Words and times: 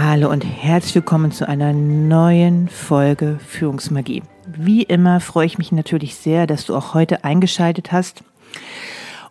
Hallo 0.00 0.30
und 0.30 0.44
herzlich 0.44 0.94
willkommen 0.94 1.32
zu 1.32 1.48
einer 1.48 1.72
neuen 1.72 2.68
Folge 2.68 3.40
Führungsmagie. 3.44 4.22
Wie 4.46 4.84
immer 4.84 5.18
freue 5.18 5.46
ich 5.46 5.58
mich 5.58 5.72
natürlich 5.72 6.14
sehr, 6.14 6.46
dass 6.46 6.64
du 6.64 6.76
auch 6.76 6.94
heute 6.94 7.24
eingeschaltet 7.24 7.90
hast 7.90 8.22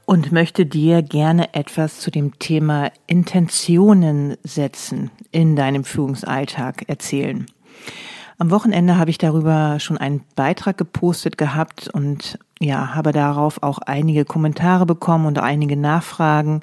und 0.06 0.34
möchte 0.34 0.66
dir 0.66 1.04
gerne 1.04 1.54
etwas 1.54 2.02
zu 2.02 2.12
dem 2.12 2.38
Thema 2.38 2.92
Intentionen 3.08 4.36
setzen 4.44 5.10
in 5.32 5.56
deinem 5.56 5.86
Führungsalltag 5.86 6.90
erzählen. 6.90 7.46
Am 8.38 8.52
Wochenende 8.52 8.98
habe 8.98 9.10
ich 9.10 9.18
darüber 9.18 9.80
schon 9.80 9.98
einen 9.98 10.26
Beitrag 10.36 10.78
gepostet 10.78 11.38
gehabt 11.38 11.88
und 11.94 12.40
ja, 12.60 12.94
habe 12.94 13.14
darauf 13.14 13.64
auch 13.64 13.78
einige 13.78 14.26
Kommentare 14.26 14.86
bekommen 14.86 15.28
und 15.28 15.40
einige 15.40 15.78
Nachfragen 15.78 16.62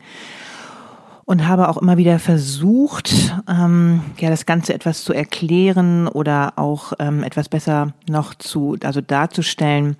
und 1.24 1.48
habe 1.48 1.68
auch 1.68 1.78
immer 1.78 1.96
wieder 1.96 2.18
versucht, 2.18 3.34
ähm, 3.48 4.02
ja, 4.18 4.30
das 4.30 4.46
Ganze 4.46 4.74
etwas 4.74 5.04
zu 5.04 5.12
erklären 5.12 6.06
oder 6.06 6.54
auch 6.56 6.92
ähm, 6.98 7.22
etwas 7.22 7.48
besser 7.48 7.94
noch 8.08 8.34
zu, 8.34 8.76
also 8.82 9.00
darzustellen. 9.00 9.96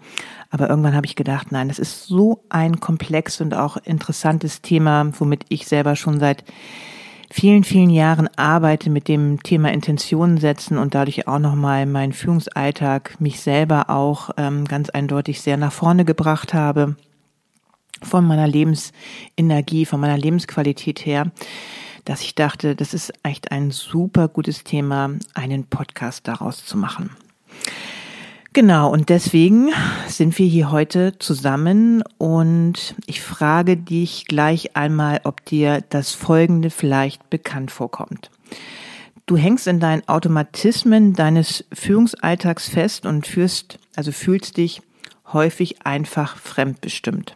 Aber 0.51 0.69
irgendwann 0.69 0.95
habe 0.95 1.07
ich 1.07 1.17
gedacht, 1.17 1.51
nein, 1.51 1.69
das 1.69 1.79
ist 1.79 2.05
so 2.07 2.45
ein 2.51 2.79
komplex 2.81 3.41
und 3.41 3.55
auch 3.55 3.77
interessantes 3.79 4.61
Thema, 4.61 5.11
womit 5.19 5.45
ich 5.49 5.67
selber 5.67 5.97
schon 5.97 6.21
seit 6.21 6.45
vielen, 7.31 7.65
vielen 7.65 7.91
Jahren 7.91 8.29
arbeite 8.37 8.91
mit 8.91 9.09
dem 9.09 9.43
Thema 9.43 9.73
Intentionen 9.73 10.39
setzen 10.39 10.79
und 10.79 10.95
dadurch 10.95 11.27
auch 11.27 11.39
nochmal 11.41 11.87
meinen 11.87 12.13
Führungsalltag, 12.13 13.21
mich 13.21 13.41
selber 13.41 13.91
auch 13.91 14.31
ähm, 14.37 14.67
ganz 14.67 14.91
eindeutig 14.91 15.41
sehr 15.41 15.57
nach 15.57 15.73
vorne 15.73 16.05
gebracht 16.05 16.55
habe, 16.55 16.97
von 18.03 18.27
meiner 18.27 18.47
Lebensenergie, 18.47 19.87
von 19.87 20.01
meiner 20.01 20.19
Lebensqualität 20.19 21.05
her, 21.07 21.31
dass 22.05 22.21
ich 22.21 22.35
dachte, 22.35 22.77
das 22.77 22.95
ist 22.95 23.13
echt 23.23 23.51
ein 23.51 23.71
super 23.71 24.29
gutes 24.29 24.65
Thema, 24.65 25.11
einen 25.35 25.65
Podcast 25.65 26.29
daraus 26.29 26.65
zu 26.65 26.77
machen. 26.77 27.11
Genau, 28.53 28.93
und 28.93 29.09
deswegen 29.09 29.71
sind 30.07 30.39
wir 30.39 30.47
hier 30.47 30.71
heute 30.71 31.19
zusammen 31.19 32.05
und 32.19 32.95
ich 33.07 33.21
frage 33.21 33.77
dich 33.77 34.27
gleich 34.27 34.77
einmal, 34.77 35.21
ob 35.25 35.45
dir 35.45 35.83
das 35.89 36.13
Folgende 36.13 36.71
vielleicht 36.71 37.29
bekannt 37.31 37.73
vorkommt. 37.73 38.31
Du 39.27 39.37
hängst 39.37 39.67
in 39.67 39.81
deinen 39.81 40.07
Automatismen 40.07 41.15
deines 41.15 41.65
Führungsalltags 41.73 42.69
fest 42.69 43.07
und 43.07 43.27
führst, 43.27 43.81
also 43.97 44.13
fühlst 44.13 44.57
dich 44.57 44.83
häufig 45.33 45.85
einfach 45.85 46.37
fremdbestimmt. 46.37 47.35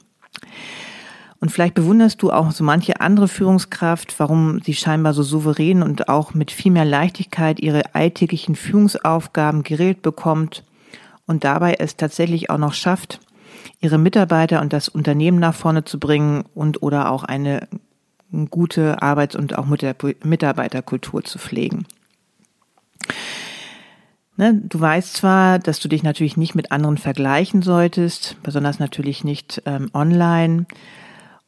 Und 1.41 1.51
vielleicht 1.51 1.75
bewunderst 1.75 2.21
du 2.23 2.33
auch 2.33 2.51
so 2.51 2.65
manche 2.65 3.01
andere 3.01 3.29
Führungskraft, 3.29 4.19
warum 4.19 4.61
sie 4.61 4.75
scheinbar 4.75 5.15
so 5.15 5.23
souverän 5.23 5.83
und 5.83 6.09
auch 6.09 6.35
mit 6.35 6.51
viel 6.51 6.73
mehr 6.73 6.85
Leichtigkeit 6.85 7.61
ihre 7.61 7.95
alltäglichen 7.95 8.57
Führungsaufgaben 8.57 9.63
geregelt 9.63 10.03
bekommt 10.03 10.65
und 11.27 11.45
dabei 11.45 11.75
es 11.75 11.97
tatsächlich 11.97 12.51
auch 12.51 12.59
noch 12.59 12.73
schafft, 12.73 13.21
ihre 13.81 13.99
Mitarbeiter 13.99 14.61
und 14.61 14.73
das 14.73 14.89
Unternehmen 14.89 15.39
nach 15.39 15.55
vorne 15.55 15.85
zu 15.85 16.01
bringen 16.01 16.45
und 16.55 16.83
oder 16.83 17.11
auch 17.13 17.23
eine 17.23 17.69
gute 18.51 19.01
Arbeits- 19.01 19.37
und 19.37 19.57
auch 19.57 19.67
Mitarbeiterkultur 19.67 21.23
zu 21.23 21.39
pflegen. 21.39 21.87
Ne, 24.39 24.55
du 24.55 24.79
weißt 24.79 25.15
zwar, 25.15 25.59
dass 25.59 25.81
du 25.81 25.89
dich 25.89 26.05
natürlich 26.05 26.37
nicht 26.37 26.55
mit 26.55 26.71
anderen 26.71 26.97
vergleichen 26.97 27.61
solltest, 27.61 28.37
besonders 28.45 28.79
natürlich 28.79 29.25
nicht 29.25 29.61
ähm, 29.67 29.91
online 29.93 30.67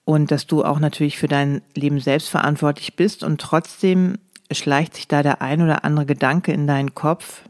und 0.05 0.33
dass 0.33 0.49
du 0.49 0.65
auch 0.65 0.81
natürlich 0.81 1.17
für 1.17 1.29
dein 1.29 1.63
Leben 1.77 2.01
selbst 2.01 2.29
verantwortlich 2.29 2.97
bist 2.97 3.23
und 3.23 3.41
trotzdem 3.41 4.19
schleicht 4.51 4.97
sich 4.97 5.07
da 5.07 5.23
der 5.23 5.41
ein 5.41 5.63
oder 5.63 5.85
andere 5.85 6.05
Gedanke 6.05 6.51
in 6.51 6.67
deinen 6.67 6.93
Kopf, 6.93 7.43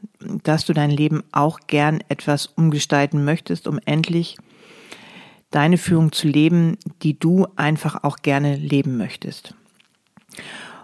dass 0.45 0.67
du 0.67 0.75
dein 0.75 0.91
Leben 0.91 1.25
auch 1.33 1.61
gern 1.67 2.03
etwas 2.11 2.45
umgestalten 2.45 3.25
möchtest, 3.25 3.67
um 3.67 3.81
endlich 3.87 4.37
deine 5.51 5.79
Führung 5.79 6.13
zu 6.13 6.29
leben, 6.29 6.77
die 7.03 7.19
du 7.19 7.47
einfach 7.57 8.05
auch 8.05 8.19
gerne 8.19 8.57
leben 8.57 8.99
möchtest. 8.99 9.55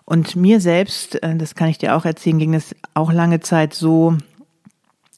Und 0.07 0.35
mir 0.35 0.63
selbst, 0.63 1.23
äh, 1.23 1.37
das 1.37 1.55
kann 1.55 1.69
ich 1.69 1.77
dir 1.77 1.95
auch 1.95 2.07
erzählen, 2.07 2.39
ging 2.39 2.55
es 2.55 2.75
auch 2.95 3.13
lange 3.13 3.41
Zeit 3.41 3.75
so, 3.75 4.17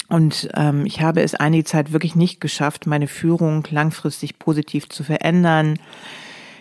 und 0.08 0.48
ähm, 0.54 0.86
ich 0.86 1.00
habe 1.00 1.22
es 1.22 1.34
einige 1.34 1.64
Zeit 1.64 1.92
wirklich 1.92 2.16
nicht 2.16 2.40
geschafft, 2.40 2.86
meine 2.86 3.08
Führung 3.08 3.66
langfristig 3.70 4.38
positiv 4.38 4.88
zu 4.88 5.04
verändern 5.04 5.78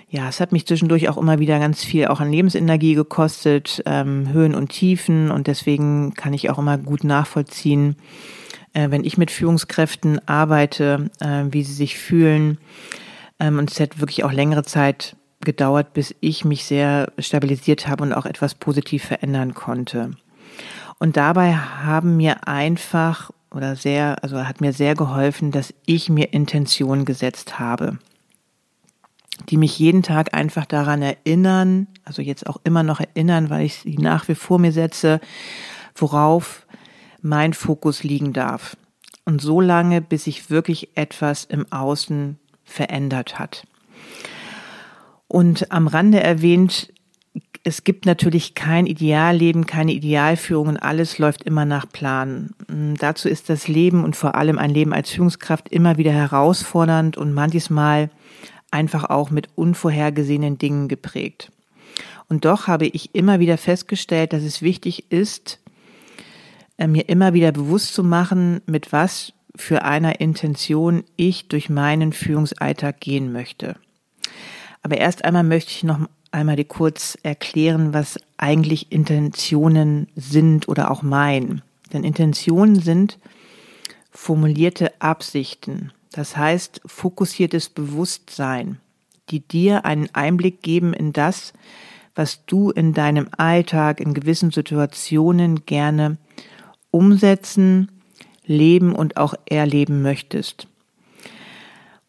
ja, 0.09 0.29
es 0.29 0.39
hat 0.39 0.53
mich 0.53 0.65
zwischendurch 0.65 1.09
auch 1.09 1.17
immer 1.17 1.39
wieder 1.39 1.59
ganz 1.59 1.83
viel 1.83 2.07
auch 2.07 2.21
an 2.21 2.31
Lebensenergie 2.31 2.95
gekostet, 2.95 3.83
ähm, 3.85 4.31
Höhen 4.31 4.55
und 4.55 4.69
Tiefen 4.69 5.31
und 5.31 5.47
deswegen 5.47 6.13
kann 6.13 6.33
ich 6.33 6.49
auch 6.49 6.57
immer 6.57 6.77
gut 6.77 7.03
nachvollziehen, 7.03 7.97
äh, 8.73 8.89
wenn 8.89 9.03
ich 9.03 9.17
mit 9.17 9.31
Führungskräften 9.31 10.25
arbeite, 10.27 11.09
äh, 11.19 11.43
wie 11.49 11.63
sie 11.63 11.73
sich 11.73 11.97
fühlen. 11.97 12.57
Ähm, 13.39 13.59
und 13.59 13.69
es 13.69 13.79
hat 13.81 13.99
wirklich 13.99 14.23
auch 14.23 14.31
längere 14.31 14.63
Zeit 14.63 15.17
gedauert, 15.41 15.93
bis 15.93 16.15
ich 16.21 16.45
mich 16.45 16.63
sehr 16.63 17.11
stabilisiert 17.19 17.87
habe 17.87 18.03
und 18.03 18.13
auch 18.13 18.25
etwas 18.25 18.55
positiv 18.55 19.03
verändern 19.03 19.53
konnte. 19.53 20.11
Und 20.99 21.17
dabei 21.17 21.53
haben 21.53 22.15
mir 22.15 22.47
einfach 22.47 23.29
oder 23.51 23.75
sehr, 23.75 24.23
also 24.23 24.45
hat 24.45 24.61
mir 24.61 24.73
sehr 24.73 24.95
geholfen, 24.95 25.51
dass 25.51 25.73
ich 25.85 26.09
mir 26.09 26.33
Intention 26.33 27.05
gesetzt 27.05 27.59
habe 27.59 27.97
die 29.49 29.57
mich 29.57 29.77
jeden 29.79 30.03
Tag 30.03 30.33
einfach 30.33 30.65
daran 30.65 31.01
erinnern, 31.01 31.87
also 32.03 32.21
jetzt 32.21 32.47
auch 32.47 32.57
immer 32.63 32.83
noch 32.83 32.99
erinnern, 32.99 33.49
weil 33.49 33.65
ich 33.65 33.75
sie 33.75 33.97
nach 33.97 34.27
wie 34.27 34.35
vor 34.35 34.59
mir 34.59 34.71
setze, 34.71 35.19
worauf 35.95 36.65
mein 37.21 37.53
Fokus 37.53 38.03
liegen 38.03 38.33
darf. 38.33 38.77
Und 39.25 39.41
so 39.41 39.59
lange, 39.59 40.01
bis 40.01 40.23
sich 40.23 40.49
wirklich 40.49 40.95
etwas 40.95 41.43
im 41.43 41.71
Außen 41.71 42.39
verändert 42.63 43.39
hat. 43.39 43.67
Und 45.27 45.71
am 45.71 45.87
Rande 45.87 46.21
erwähnt, 46.21 46.93
es 47.63 47.83
gibt 47.83 48.05
natürlich 48.05 48.55
kein 48.55 48.85
Idealleben, 48.85 49.65
keine 49.65 49.91
Idealführung 49.91 50.67
und 50.67 50.77
alles 50.77 51.17
läuft 51.17 51.43
immer 51.43 51.65
nach 51.65 51.87
Plan. 51.87 52.51
Dazu 52.97 53.27
ist 53.27 53.49
das 53.49 53.67
Leben 53.67 54.03
und 54.03 54.15
vor 54.15 54.35
allem 54.35 54.57
ein 54.57 54.69
Leben 54.69 54.93
als 54.93 55.09
Führungskraft 55.09 55.69
immer 55.69 55.97
wieder 55.97 56.11
herausfordernd 56.11 57.17
und 57.17 57.33
manches 57.33 57.69
Mal 57.69 58.09
einfach 58.71 59.05
auch 59.09 59.31
mit 59.31 59.49
unvorhergesehenen 59.55 60.57
Dingen 60.57 60.87
geprägt. 60.87 61.51
Und 62.29 62.45
doch 62.45 62.67
habe 62.67 62.87
ich 62.87 63.15
immer 63.15 63.39
wieder 63.39 63.57
festgestellt, 63.57 64.33
dass 64.33 64.43
es 64.43 64.61
wichtig 64.61 65.11
ist, 65.11 65.59
äh, 66.77 66.87
mir 66.87 67.09
immer 67.09 67.33
wieder 67.33 67.51
bewusst 67.51 67.93
zu 67.93 68.03
machen, 68.03 68.61
mit 68.65 68.91
was 68.91 69.33
für 69.55 69.83
einer 69.83 70.19
Intention 70.19 71.03
ich 71.15 71.47
durch 71.47 71.69
meinen 71.69 72.13
Führungsalltag 72.13 72.99
gehen 72.99 73.31
möchte. 73.31 73.75
Aber 74.83 74.97
erst 74.97 75.25
einmal 75.25 75.43
möchte 75.43 75.71
ich 75.71 75.83
noch 75.83 76.07
einmal 76.31 76.55
dir 76.55 76.65
kurz 76.65 77.17
erklären, 77.23 77.93
was 77.93 78.19
eigentlich 78.37 78.91
Intentionen 78.91 80.07
sind 80.15 80.67
oder 80.67 80.91
auch 80.91 81.01
meinen. 81.01 81.61
Denn 81.93 82.03
Intentionen 82.03 82.75
sind 82.79 83.17
formulierte 84.11 84.99
Absichten, 84.99 85.91
das 86.11 86.35
heißt 86.35 86.81
fokussiertes 86.85 87.69
Bewusstsein, 87.69 88.79
die 89.29 89.41
dir 89.41 89.85
einen 89.85 90.09
Einblick 90.13 90.61
geben 90.61 90.93
in 90.93 91.13
das, 91.13 91.53
was 92.15 92.45
du 92.45 92.71
in 92.71 92.93
deinem 92.93 93.27
Alltag 93.37 93.99
in 93.99 94.13
gewissen 94.13 94.51
Situationen 94.51 95.65
gerne 95.65 96.17
umsetzen, 96.89 97.91
leben 98.45 98.95
und 98.95 99.17
auch 99.17 99.35
erleben 99.45 100.01
möchtest. 100.01 100.67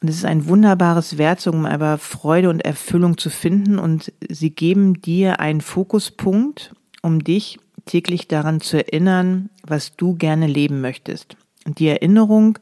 Und 0.00 0.08
es 0.08 0.16
ist 0.16 0.24
ein 0.24 0.46
wunderbares 0.46 1.18
Werkzeug, 1.18 1.54
um 1.54 1.66
aber 1.66 1.98
Freude 1.98 2.50
und 2.50 2.64
Erfüllung 2.64 3.18
zu 3.18 3.30
finden 3.30 3.78
und 3.78 4.12
sie 4.28 4.50
geben 4.50 5.00
dir 5.02 5.40
einen 5.40 5.60
Fokuspunkt, 5.60 6.72
um 7.02 7.24
dich 7.24 7.58
täglich 7.84 8.28
daran 8.28 8.60
zu 8.60 8.76
erinnern, 8.76 9.50
was 9.66 9.96
du 9.96 10.14
gerne 10.14 10.46
leben 10.46 10.80
möchtest. 10.80 11.36
Und 11.66 11.80
die 11.80 11.88
Erinnerung, 11.88 12.58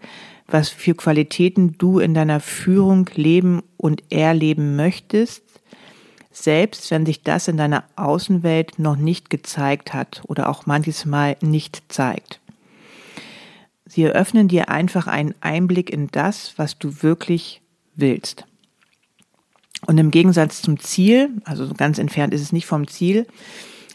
was 0.46 0.70
für 0.70 0.94
Qualitäten 0.94 1.76
du 1.76 1.98
in 1.98 2.14
deiner 2.14 2.40
Führung 2.40 3.10
leben 3.14 3.62
und 3.76 4.02
erleben 4.10 4.76
möchtest, 4.76 5.42
selbst 6.32 6.90
wenn 6.90 7.04
sich 7.04 7.22
das 7.22 7.48
in 7.48 7.56
deiner 7.56 7.84
Außenwelt 7.96 8.78
noch 8.78 8.96
nicht 8.96 9.30
gezeigt 9.30 9.92
hat 9.92 10.22
oder 10.26 10.48
auch 10.48 10.66
manches 10.66 11.04
Mal 11.04 11.36
nicht 11.40 11.82
zeigt. 11.88 12.40
Sie 13.96 14.02
eröffnen 14.02 14.46
dir 14.46 14.68
einfach 14.68 15.06
einen 15.06 15.34
Einblick 15.40 15.88
in 15.88 16.08
das, 16.08 16.52
was 16.58 16.78
du 16.78 17.02
wirklich 17.02 17.62
willst. 17.94 18.44
Und 19.86 19.96
im 19.96 20.10
Gegensatz 20.10 20.60
zum 20.60 20.78
Ziel, 20.78 21.30
also 21.46 21.72
ganz 21.72 21.96
entfernt 21.96 22.34
ist 22.34 22.42
es 22.42 22.52
nicht 22.52 22.66
vom 22.66 22.88
Ziel, 22.88 23.26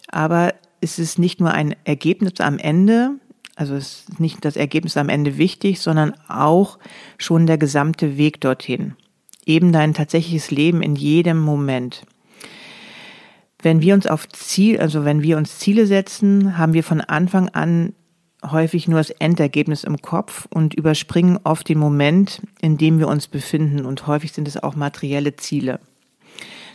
aber 0.08 0.56
es 0.80 0.98
ist 0.98 1.20
nicht 1.20 1.40
nur 1.40 1.52
ein 1.52 1.76
Ergebnis 1.84 2.40
am 2.40 2.58
Ende, 2.58 3.12
also 3.56 3.76
es 3.76 4.06
ist 4.10 4.20
nicht 4.20 4.44
das 4.44 4.56
Ergebnis 4.56 4.98
am 4.98 5.08
Ende 5.08 5.38
wichtig, 5.38 5.80
sondern 5.80 6.16
auch 6.28 6.80
schon 7.20 7.46
der 7.46 7.60
gesamte 7.60 8.18
Weg 8.18 8.42
dorthin. 8.42 8.96
Eben 9.46 9.72
dein 9.72 9.94
tatsächliches 9.94 10.50
Leben 10.50 10.82
in 10.82 10.96
jedem 10.96 11.38
Moment. 11.38 12.08
Wenn 13.62 13.84
wir 13.84 13.94
uns 13.94 14.08
auf 14.08 14.28
Ziel, 14.30 14.80
also 14.80 15.06
wenn 15.06 15.22
wir 15.22 15.38
uns 15.38 15.60
Ziele 15.60 15.86
setzen, 15.86 16.58
haben 16.58 16.74
wir 16.74 16.84
von 16.84 17.02
Anfang 17.02 17.50
an 17.50 17.94
häufig 18.44 18.88
nur 18.88 19.00
das 19.00 19.12
Endergebnis 19.12 19.84
im 19.84 20.02
Kopf 20.02 20.48
und 20.50 20.74
überspringen 20.74 21.40
oft 21.44 21.70
den 21.70 21.78
Moment, 21.78 22.42
in 22.62 22.78
dem 22.78 23.00
wir 23.00 23.08
uns 23.08 23.28
befinden 23.28 23.86
und 23.86 24.08
häufig 24.08 24.34
sind 24.34 24.48
es 24.48 24.62
auch 24.62 24.76
materielle 24.76 25.36
Ziele. 25.36 25.80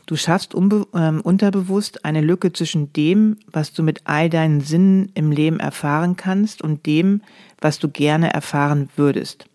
Du 0.06 0.14
schaffst 0.14 0.54
ähm, 0.54 1.20
unterbewusst 1.20 2.04
eine 2.04 2.20
Lücke 2.20 2.52
zwischen 2.52 2.92
dem, 2.92 3.38
was 3.50 3.72
du 3.72 3.82
mit 3.82 4.02
all 4.04 4.30
deinen 4.30 4.60
Sinnen 4.60 5.10
im 5.14 5.32
Leben 5.32 5.58
erfahren 5.58 6.14
kannst 6.14 6.62
und 6.62 6.86
dem, 6.86 7.22
was 7.60 7.80
du 7.80 7.88
gerne 7.88 8.32
erfahren 8.32 8.88
würdest. 8.94 9.46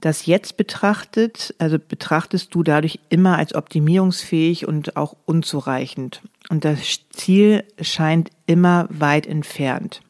Das 0.00 0.26
jetzt 0.26 0.56
betrachtet, 0.56 1.54
also 1.58 1.78
betrachtest 1.78 2.54
du 2.54 2.62
dadurch 2.62 2.98
immer 3.08 3.38
als 3.38 3.54
optimierungsfähig 3.54 4.66
und 4.66 4.96
auch 4.96 5.16
unzureichend. 5.24 6.20
Und 6.48 6.64
das 6.64 6.80
Ziel 7.10 7.64
scheint 7.80 8.30
immer 8.46 8.88
weit 8.90 9.26
entfernt. 9.26 10.02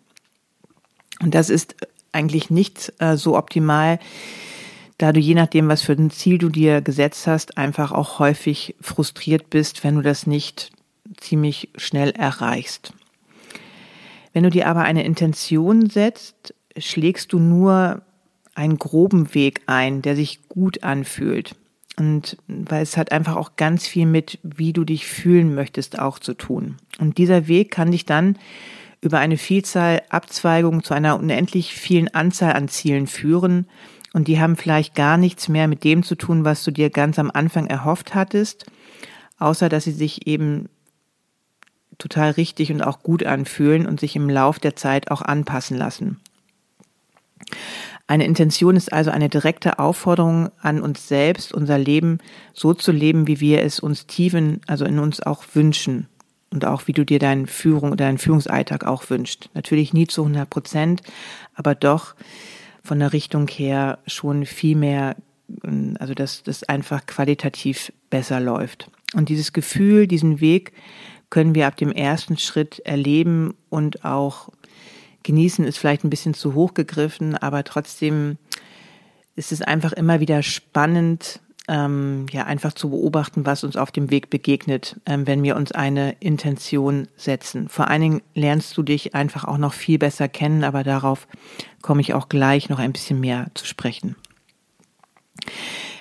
Und 1.20 1.34
das 1.34 1.50
ist 1.50 1.76
eigentlich 2.12 2.50
nicht 2.50 2.92
äh, 2.98 3.16
so 3.16 3.36
optimal, 3.36 3.98
da 4.98 5.12
du 5.12 5.20
je 5.20 5.34
nachdem, 5.34 5.68
was 5.68 5.82
für 5.82 5.92
ein 5.92 6.10
Ziel 6.10 6.38
du 6.38 6.48
dir 6.48 6.80
gesetzt 6.80 7.26
hast, 7.26 7.58
einfach 7.58 7.92
auch 7.92 8.18
häufig 8.18 8.74
frustriert 8.80 9.50
bist, 9.50 9.84
wenn 9.84 9.96
du 9.96 10.02
das 10.02 10.26
nicht 10.26 10.72
ziemlich 11.18 11.68
schnell 11.76 12.10
erreichst. 12.10 12.92
Wenn 14.32 14.42
du 14.42 14.50
dir 14.50 14.68
aber 14.68 14.82
eine 14.82 15.04
Intention 15.04 15.88
setzt, 15.88 16.54
schlägst 16.76 17.32
du 17.32 17.38
nur 17.38 18.02
einen 18.54 18.78
groben 18.78 19.34
Weg 19.34 19.60
ein, 19.66 20.02
der 20.02 20.16
sich 20.16 20.48
gut 20.48 20.82
anfühlt. 20.82 21.54
Und 21.98 22.36
weil 22.46 22.82
es 22.82 22.96
hat 22.96 23.12
einfach 23.12 23.36
auch 23.36 23.56
ganz 23.56 23.86
viel 23.86 24.06
mit, 24.06 24.38
wie 24.42 24.72
du 24.72 24.84
dich 24.84 25.06
fühlen 25.06 25.54
möchtest, 25.54 25.98
auch 25.98 26.18
zu 26.18 26.34
tun. 26.34 26.76
Und 26.98 27.18
dieser 27.18 27.48
Weg 27.48 27.70
kann 27.70 27.90
dich 27.90 28.04
dann 28.04 28.36
über 29.00 29.18
eine 29.18 29.36
Vielzahl 29.36 30.02
Abzweigungen 30.08 30.82
zu 30.82 30.94
einer 30.94 31.18
unendlich 31.18 31.74
vielen 31.74 32.12
Anzahl 32.14 32.52
an 32.54 32.68
Zielen 32.68 33.06
führen. 33.06 33.66
Und 34.12 34.28
die 34.28 34.40
haben 34.40 34.56
vielleicht 34.56 34.94
gar 34.94 35.16
nichts 35.16 35.48
mehr 35.48 35.68
mit 35.68 35.84
dem 35.84 36.02
zu 36.02 36.14
tun, 36.14 36.44
was 36.44 36.64
du 36.64 36.70
dir 36.70 36.90
ganz 36.90 37.18
am 37.18 37.30
Anfang 37.30 37.66
erhofft 37.66 38.14
hattest, 38.14 38.66
außer 39.38 39.68
dass 39.68 39.84
sie 39.84 39.92
sich 39.92 40.26
eben 40.26 40.68
total 41.98 42.32
richtig 42.32 42.72
und 42.72 42.82
auch 42.82 43.02
gut 43.02 43.24
anfühlen 43.24 43.86
und 43.86 44.00
sich 44.00 44.16
im 44.16 44.28
Lauf 44.28 44.58
der 44.58 44.76
Zeit 44.76 45.10
auch 45.10 45.22
anpassen 45.22 45.76
lassen. 45.76 46.20
Eine 48.08 48.24
Intention 48.24 48.76
ist 48.76 48.92
also 48.92 49.10
eine 49.10 49.28
direkte 49.28 49.78
Aufforderung 49.78 50.50
an 50.60 50.80
uns 50.80 51.08
selbst, 51.08 51.52
unser 51.52 51.78
Leben 51.78 52.18
so 52.54 52.72
zu 52.72 52.92
leben, 52.92 53.26
wie 53.26 53.40
wir 53.40 53.62
es 53.62 53.80
uns 53.80 54.06
tiefen, 54.06 54.60
also 54.66 54.84
in 54.84 54.98
uns 54.98 55.20
auch 55.20 55.44
wünschen. 55.54 56.08
Und 56.56 56.64
auch 56.64 56.86
wie 56.86 56.94
du 56.94 57.04
dir 57.04 57.18
deinen 57.18 57.46
Führung, 57.46 57.98
deinen 57.98 58.16
Führungsalltag 58.16 58.86
auch 58.86 59.10
wünscht. 59.10 59.50
Natürlich 59.52 59.92
nie 59.92 60.06
zu 60.06 60.22
100 60.22 60.48
Prozent, 60.48 61.02
aber 61.54 61.74
doch 61.74 62.14
von 62.82 62.98
der 62.98 63.12
Richtung 63.12 63.46
her 63.48 63.98
schon 64.06 64.46
viel 64.46 64.74
mehr, 64.74 65.16
also 65.98 66.14
dass 66.14 66.42
das 66.44 66.62
einfach 66.62 67.04
qualitativ 67.04 67.92
besser 68.08 68.40
läuft. 68.40 68.90
Und 69.12 69.28
dieses 69.28 69.52
Gefühl, 69.52 70.06
diesen 70.06 70.40
Weg 70.40 70.72
können 71.28 71.54
wir 71.54 71.66
ab 71.66 71.76
dem 71.76 71.92
ersten 71.92 72.38
Schritt 72.38 72.78
erleben 72.86 73.52
und 73.68 74.06
auch 74.06 74.48
genießen 75.24 75.62
ist 75.66 75.76
vielleicht 75.76 76.04
ein 76.04 76.10
bisschen 76.10 76.32
zu 76.32 76.54
hoch 76.54 76.72
gegriffen, 76.72 77.36
aber 77.36 77.64
trotzdem 77.64 78.38
ist 79.34 79.52
es 79.52 79.60
einfach 79.60 79.92
immer 79.92 80.20
wieder 80.20 80.42
spannend, 80.42 81.42
ähm, 81.68 82.26
ja, 82.30 82.44
einfach 82.44 82.72
zu 82.72 82.90
beobachten, 82.90 83.44
was 83.44 83.64
uns 83.64 83.76
auf 83.76 83.90
dem 83.90 84.10
Weg 84.10 84.30
begegnet, 84.30 85.00
ähm, 85.06 85.26
wenn 85.26 85.42
wir 85.42 85.56
uns 85.56 85.72
eine 85.72 86.16
Intention 86.20 87.08
setzen. 87.16 87.68
Vor 87.68 87.88
allen 87.88 88.00
Dingen 88.00 88.22
lernst 88.34 88.76
du 88.76 88.82
dich 88.82 89.14
einfach 89.14 89.44
auch 89.44 89.58
noch 89.58 89.72
viel 89.72 89.98
besser 89.98 90.28
kennen, 90.28 90.64
aber 90.64 90.84
darauf 90.84 91.26
komme 91.82 92.00
ich 92.00 92.14
auch 92.14 92.28
gleich 92.28 92.68
noch 92.68 92.78
ein 92.78 92.92
bisschen 92.92 93.20
mehr 93.20 93.48
zu 93.54 93.66
sprechen. 93.66 94.16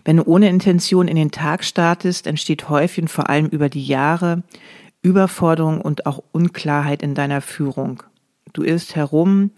Wenn 0.04 0.18
du 0.18 0.24
ohne 0.24 0.50
Intention 0.50 1.08
in 1.08 1.16
den 1.16 1.32
Tag 1.32 1.64
startest, 1.64 2.28
entsteht 2.28 2.70
häufig 2.70 3.04
und 3.04 3.08
vor 3.08 3.30
allem 3.30 3.48
über 3.48 3.70
die 3.70 3.86
Jahre 3.86 4.44
Überforderung 5.02 5.82
und 5.82 6.06
auch 6.06 6.24
Unklarheit 6.32 7.02
in 7.02 7.16
deiner 7.16 7.42
Führung. 7.42 8.04
Du 8.54 8.64
irrst 8.64 8.96
herum, 8.96 9.52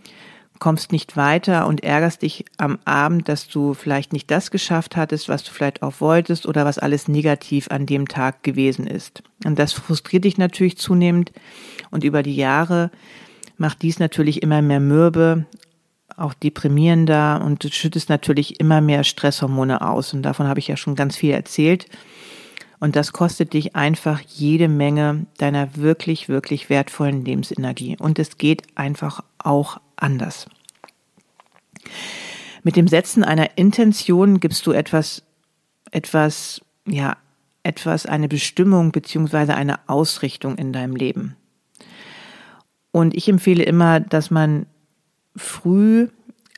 kommst 0.59 0.91
nicht 0.91 1.17
weiter 1.17 1.67
und 1.67 1.83
ärgerst 1.83 2.21
dich 2.21 2.45
am 2.57 2.79
Abend, 2.85 3.29
dass 3.29 3.47
du 3.47 3.73
vielleicht 3.73 4.13
nicht 4.13 4.29
das 4.31 4.51
geschafft 4.51 4.95
hattest, 4.95 5.29
was 5.29 5.43
du 5.43 5.51
vielleicht 5.51 5.83
auch 5.83 5.99
wolltest 5.99 6.45
oder 6.45 6.65
was 6.65 6.79
alles 6.79 7.07
negativ 7.07 7.69
an 7.69 7.85
dem 7.85 8.07
Tag 8.07 8.43
gewesen 8.43 8.87
ist. 8.87 9.23
Und 9.45 9.59
das 9.59 9.73
frustriert 9.73 10.25
dich 10.25 10.37
natürlich 10.37 10.77
zunehmend 10.77 11.31
und 11.91 12.03
über 12.03 12.23
die 12.23 12.35
Jahre 12.35 12.91
macht 13.57 13.81
dies 13.81 13.99
natürlich 13.99 14.43
immer 14.43 14.61
mehr 14.61 14.79
mürbe, 14.79 15.45
auch 16.15 16.33
deprimierender 16.33 17.41
und 17.43 17.63
du 17.63 17.69
schüttest 17.69 18.09
natürlich 18.09 18.59
immer 18.59 18.81
mehr 18.81 19.03
Stresshormone 19.03 19.81
aus 19.81 20.13
und 20.13 20.23
davon 20.23 20.47
habe 20.47 20.59
ich 20.59 20.67
ja 20.67 20.77
schon 20.77 20.95
ganz 20.95 21.15
viel 21.15 21.31
erzählt. 21.31 21.87
Und 22.79 22.95
das 22.95 23.11
kostet 23.11 23.53
dich 23.53 23.75
einfach 23.75 24.21
jede 24.21 24.67
Menge 24.67 25.25
deiner 25.37 25.75
wirklich, 25.75 26.29
wirklich 26.29 26.69
wertvollen 26.69 27.25
Lebensenergie. 27.25 27.97
Und 27.99 28.19
es 28.19 28.37
geht 28.37 28.63
einfach 28.75 29.23
auch 29.39 29.79
anders. 29.97 30.47
Mit 32.63 32.75
dem 32.75 32.87
Setzen 32.87 33.23
einer 33.23 33.57
Intention 33.57 34.39
gibst 34.39 34.65
du 34.67 34.71
etwas, 34.71 35.23
etwas, 35.91 36.61
ja, 36.85 37.17
etwas, 37.63 38.05
eine 38.05 38.27
Bestimmung 38.27 38.91
beziehungsweise 38.91 39.55
eine 39.55 39.87
Ausrichtung 39.87 40.57
in 40.57 40.73
deinem 40.73 40.95
Leben. 40.95 41.35
Und 42.91 43.15
ich 43.15 43.29
empfehle 43.29 43.63
immer, 43.63 43.99
dass 43.99 44.31
man 44.31 44.65
früh, 45.35 46.07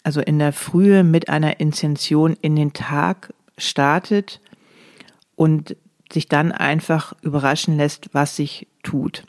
also 0.03 0.21
in 0.21 0.39
der 0.39 0.53
Frühe 0.53 1.03
mit 1.03 1.29
einer 1.29 1.59
Intention 1.59 2.37
in 2.41 2.55
den 2.55 2.73
Tag 2.73 3.33
startet 3.57 4.39
und 5.35 5.75
sich 6.11 6.27
dann 6.27 6.51
einfach 6.51 7.13
überraschen 7.21 7.77
lässt, 7.77 8.09
was 8.13 8.35
sich 8.35 8.67
tut. 8.83 9.25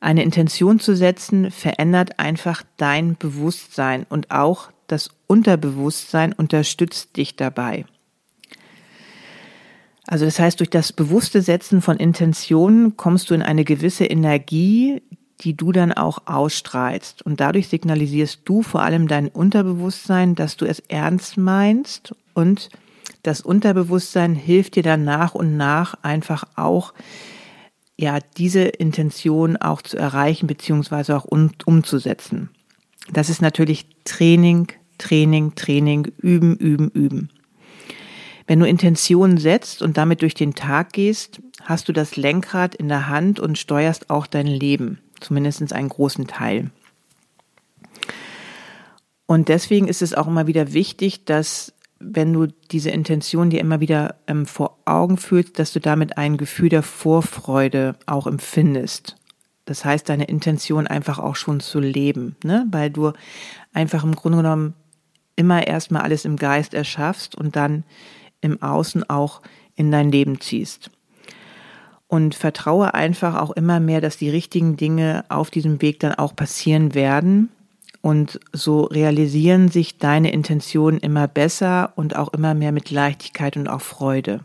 Eine 0.00 0.22
Intention 0.22 0.80
zu 0.80 0.96
setzen 0.96 1.50
verändert 1.50 2.18
einfach 2.18 2.62
dein 2.78 3.16
Bewusstsein 3.16 4.06
und 4.08 4.30
auch 4.30 4.70
das 4.86 5.10
Unterbewusstsein 5.26 6.32
unterstützt 6.32 7.16
dich 7.16 7.36
dabei. 7.36 7.84
Also 10.06 10.24
das 10.24 10.40
heißt, 10.40 10.58
durch 10.58 10.70
das 10.70 10.92
bewusste 10.92 11.42
Setzen 11.42 11.82
von 11.82 11.98
Intentionen 11.98 12.96
kommst 12.96 13.30
du 13.30 13.34
in 13.34 13.42
eine 13.42 13.64
gewisse 13.64 14.06
Energie, 14.06 15.02
die 15.42 15.56
du 15.56 15.70
dann 15.70 15.92
auch 15.92 16.26
ausstrahlst. 16.26 17.22
Und 17.22 17.40
dadurch 17.40 17.68
signalisierst 17.68 18.40
du 18.44 18.62
vor 18.62 18.82
allem 18.82 19.06
dein 19.06 19.28
Unterbewusstsein, 19.28 20.34
dass 20.34 20.56
du 20.56 20.64
es 20.64 20.80
ernst 20.88 21.36
meinst 21.36 22.14
und 22.34 22.70
das 23.22 23.40
Unterbewusstsein 23.42 24.34
hilft 24.34 24.76
dir 24.76 24.82
dann 24.82 25.04
nach 25.04 25.34
und 25.34 25.56
nach 25.56 25.94
einfach 26.02 26.44
auch, 26.56 26.94
ja, 28.00 28.18
diese 28.38 28.62
Intention 28.62 29.58
auch 29.58 29.82
zu 29.82 29.98
erreichen, 29.98 30.46
beziehungsweise 30.46 31.14
auch 31.14 31.26
um, 31.26 31.50
umzusetzen. 31.66 32.48
Das 33.12 33.28
ist 33.28 33.42
natürlich 33.42 33.86
Training, 34.04 34.68
Training, 34.96 35.54
Training, 35.54 36.10
üben, 36.16 36.56
üben, 36.56 36.88
üben. 36.88 37.28
Wenn 38.46 38.58
du 38.58 38.66
Intentionen 38.66 39.36
setzt 39.36 39.82
und 39.82 39.98
damit 39.98 40.22
durch 40.22 40.32
den 40.32 40.54
Tag 40.54 40.94
gehst, 40.94 41.42
hast 41.62 41.88
du 41.88 41.92
das 41.92 42.16
Lenkrad 42.16 42.74
in 42.74 42.88
der 42.88 43.08
Hand 43.08 43.38
und 43.38 43.58
steuerst 43.58 44.08
auch 44.08 44.26
dein 44.26 44.46
Leben, 44.46 44.98
zumindest 45.20 45.70
einen 45.70 45.90
großen 45.90 46.26
Teil. 46.26 46.70
Und 49.26 49.50
deswegen 49.50 49.88
ist 49.88 50.00
es 50.00 50.14
auch 50.14 50.26
immer 50.26 50.46
wieder 50.46 50.72
wichtig, 50.72 51.26
dass 51.26 51.74
wenn 52.00 52.32
du 52.32 52.46
diese 52.46 52.90
Intention 52.90 53.50
dir 53.50 53.60
immer 53.60 53.80
wieder 53.80 54.16
ähm, 54.26 54.46
vor 54.46 54.78
Augen 54.86 55.18
fühlst, 55.18 55.58
dass 55.58 55.72
du 55.72 55.80
damit 55.80 56.16
ein 56.16 56.38
Gefühl 56.38 56.70
der 56.70 56.82
Vorfreude 56.82 57.94
auch 58.06 58.26
empfindest. 58.26 59.16
Das 59.66 59.84
heißt, 59.84 60.08
deine 60.08 60.24
Intention 60.24 60.86
einfach 60.86 61.18
auch 61.18 61.36
schon 61.36 61.60
zu 61.60 61.78
leben, 61.78 62.36
ne? 62.42 62.66
weil 62.70 62.90
du 62.90 63.12
einfach 63.72 64.02
im 64.02 64.16
Grunde 64.16 64.38
genommen 64.38 64.74
immer 65.36 65.66
erstmal 65.66 66.02
alles 66.02 66.24
im 66.24 66.36
Geist 66.36 66.74
erschaffst 66.74 67.36
und 67.36 67.54
dann 67.54 67.84
im 68.40 68.62
Außen 68.62 69.08
auch 69.08 69.42
in 69.76 69.92
dein 69.92 70.10
Leben 70.10 70.40
ziehst. 70.40 70.90
Und 72.08 72.34
vertraue 72.34 72.94
einfach 72.94 73.36
auch 73.36 73.52
immer 73.52 73.78
mehr, 73.78 74.00
dass 74.00 74.16
die 74.16 74.30
richtigen 74.30 74.76
Dinge 74.76 75.24
auf 75.28 75.50
diesem 75.50 75.80
Weg 75.80 76.00
dann 76.00 76.14
auch 76.14 76.34
passieren 76.34 76.94
werden 76.94 77.50
und 78.02 78.40
so 78.52 78.84
realisieren 78.84 79.68
sich 79.68 79.98
deine 79.98 80.32
Intentionen 80.32 81.00
immer 81.00 81.28
besser 81.28 81.92
und 81.96 82.16
auch 82.16 82.32
immer 82.32 82.54
mehr 82.54 82.72
mit 82.72 82.90
Leichtigkeit 82.90 83.56
und 83.56 83.68
auch 83.68 83.82
Freude. 83.82 84.40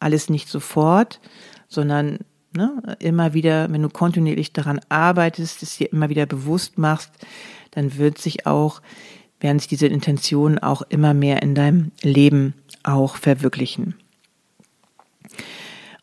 Alles 0.00 0.28
nicht 0.30 0.48
sofort, 0.48 1.20
sondern 1.68 2.18
ne, 2.54 2.96
immer 2.98 3.34
wieder, 3.34 3.70
wenn 3.70 3.82
du 3.82 3.88
kontinuierlich 3.88 4.52
daran 4.52 4.80
arbeitest, 4.88 5.62
es 5.62 5.76
dir 5.76 5.92
immer 5.92 6.08
wieder 6.08 6.26
bewusst 6.26 6.76
machst, 6.76 7.12
dann 7.70 7.98
wird 7.98 8.18
sich 8.18 8.46
auch, 8.46 8.82
werden 9.38 9.58
sich 9.58 9.68
diese 9.68 9.86
Intentionen 9.86 10.58
auch 10.58 10.82
immer 10.88 11.14
mehr 11.14 11.42
in 11.42 11.54
deinem 11.54 11.92
Leben 12.02 12.54
auch 12.82 13.16
verwirklichen. 13.16 13.94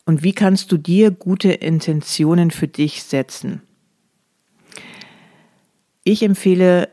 Und 0.06 0.22
wie 0.22 0.32
kannst 0.32 0.70
du 0.72 0.76
dir 0.76 1.10
gute 1.10 1.50
Intentionen 1.50 2.50
für 2.50 2.68
dich 2.68 3.02
setzen? 3.02 3.62
Ich 6.06 6.22
empfehle 6.22 6.90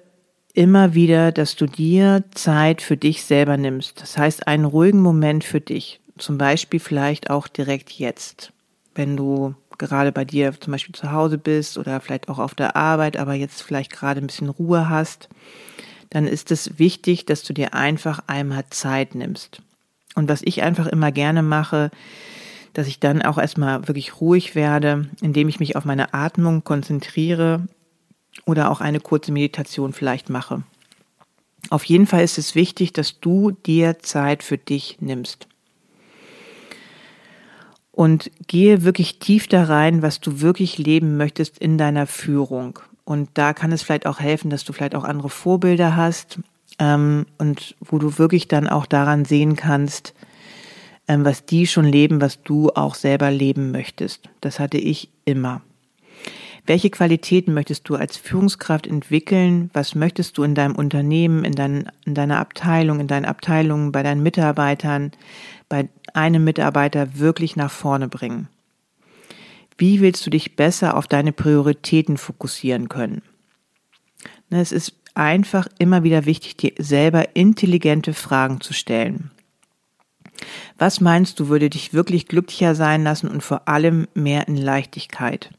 immer 0.54 0.94
wieder, 0.94 1.34
dass 1.34 1.58
du 1.58 1.66
dir 1.66 2.24
Zeit 2.34 2.82
für 2.82 2.96
dich 2.96 3.26
selber 3.26 3.58
nimmst. 3.58 4.02
Das 4.02 4.18
heißt, 4.18 4.48
einen 4.48 4.64
ruhigen 4.64 5.02
Moment 5.02 5.44
für 5.44 5.60
dich. 5.60 6.00
Zum 6.18 6.38
Beispiel 6.38 6.80
vielleicht 6.80 7.30
auch 7.30 7.50
direkt 7.50 7.92
jetzt, 7.92 8.54
wenn 8.96 9.18
du 9.18 9.54
gerade 9.78 10.14
bei 10.14 10.24
dir 10.24 10.58
zum 10.58 10.72
Beispiel 10.72 10.96
zu 10.96 11.12
Hause 11.12 11.38
bist 11.38 11.78
oder 11.78 12.00
vielleicht 12.00 12.30
auch 12.30 12.40
auf 12.40 12.56
der 12.56 12.78
Arbeit, 12.78 13.18
aber 13.18 13.34
jetzt 13.34 13.62
vielleicht 13.64 13.92
gerade 13.92 14.22
ein 14.22 14.28
bisschen 14.28 14.48
Ruhe 14.48 14.88
hast, 14.88 15.28
dann 16.10 16.26
ist 16.26 16.50
es 16.50 16.80
wichtig, 16.80 17.26
dass 17.26 17.44
du 17.44 17.52
dir 17.52 17.74
einfach 17.74 18.24
einmal 18.28 18.64
Zeit 18.70 19.14
nimmst. 19.14 19.62
Und 20.16 20.30
was 20.30 20.42
ich 20.42 20.62
einfach 20.62 20.88
immer 20.88 21.12
gerne 21.12 21.44
mache, 21.44 21.92
dass 22.74 22.88
ich 22.88 23.02
dann 23.02 23.22
auch 23.22 23.38
erstmal 23.38 23.90
wirklich 23.90 24.22
ruhig 24.22 24.56
werde, 24.56 25.10
indem 25.22 25.50
ich 25.50 25.60
mich 25.60 25.76
auf 25.76 25.84
meine 25.84 26.14
Atmung 26.14 26.64
konzentriere 26.64 27.68
oder 28.46 28.72
auch 28.72 28.82
eine 28.82 29.00
kurze 29.00 29.32
Meditation 29.32 29.94
vielleicht 29.94 30.30
mache. 30.30 30.64
Auf 31.70 31.84
jeden 31.86 32.08
Fall 32.08 32.24
ist 32.24 32.38
es 32.38 32.56
wichtig, 32.56 32.94
dass 32.94 33.20
du 33.20 33.52
dir 33.52 34.00
Zeit 34.00 34.44
für 34.44 34.58
dich 34.58 34.98
nimmst. 35.00 35.48
Und 37.92 38.32
gehe 38.48 38.84
wirklich 38.84 39.20
tief 39.20 39.48
da 39.48 39.66
rein, 39.66 40.02
was 40.02 40.20
du 40.22 40.42
wirklich 40.42 40.78
leben 40.78 41.18
möchtest 41.18 41.58
in 41.60 41.78
deiner 41.78 42.08
Führung. 42.08 42.80
Und 43.04 43.30
da 43.34 43.54
kann 43.54 43.72
es 43.72 43.84
vielleicht 43.84 44.08
auch 44.08 44.20
helfen, 44.20 44.50
dass 44.50 44.64
du 44.64 44.74
vielleicht 44.74 44.96
auch 44.96 45.04
andere 45.04 45.30
Vorbilder 45.30 45.96
hast 45.96 46.40
ähm, 46.80 47.26
und 47.38 47.76
wo 47.80 48.00
du 48.00 48.18
wirklich 48.18 48.48
dann 48.48 48.68
auch 48.68 48.86
daran 48.86 49.26
sehen 49.26 49.56
kannst, 49.56 50.14
ähm, 51.08 51.26
was 51.26 51.46
die 51.46 51.68
schon 51.68 51.86
leben, 51.86 52.22
was 52.22 52.42
du 52.42 52.70
auch 52.70 52.96
selber 52.96 53.30
leben 53.30 53.72
möchtest. 53.72 54.30
Das 54.40 54.60
hatte 54.60 54.78
ich 54.78 55.10
immer. 55.26 55.62
Welche 56.66 56.92
Qualitäten 56.92 57.54
möchtest 57.54 57.90
du 57.90 57.96
als 57.96 58.18
Führungskraft 58.18 58.86
entwickeln? 58.86 59.72
Was 59.74 59.96
möchtest 59.96 60.38
du 60.38 60.44
in 60.44 60.54
deinem 60.54 60.76
Unternehmen, 60.76 61.44
in, 61.44 61.54
dein, 61.54 61.92
in 62.06 62.14
deiner 62.14 62.40
Abteilung, 62.40 63.00
in 63.00 63.08
deinen 63.08 63.26
Abteilungen, 63.26 63.92
bei 63.92 64.04
deinen 64.04 64.22
Mitarbeitern, 64.22 65.12
bei 65.70 65.90
einem 66.14 66.44
Mitarbeiter 66.44 67.18
wirklich 67.18 67.56
nach 67.56 67.72
vorne 67.72 68.08
bringen? 68.08 68.48
Wie 69.78 70.02
willst 70.02 70.26
du 70.26 70.30
dich 70.30 70.56
besser 70.56 70.96
auf 70.96 71.08
deine 71.08 71.32
Prioritäten 71.32 72.18
fokussieren 72.18 72.88
können? 72.88 73.24
Ne, 74.52 74.62
es 74.62 74.72
ist 74.72 74.94
einfach 75.16 75.68
immer 75.80 76.04
wieder 76.04 76.26
wichtig, 76.26 76.58
dir 76.58 76.74
selber 76.78 77.36
intelligente 77.36 78.14
Fragen 78.14 78.62
zu 78.62 78.74
stellen. 78.74 79.32
Was 80.78 81.02
meinst 81.02 81.40
du, 81.40 81.48
würde 81.48 81.70
dich 81.70 81.94
wirklich 81.94 82.28
glücklicher 82.28 82.76
sein 82.76 83.04
lassen 83.04 83.28
und 83.28 83.42
vor 83.42 83.68
allem 83.68 84.08
mehr 84.14 84.48
in 84.48 84.58
Leichtigkeit? 84.58 85.50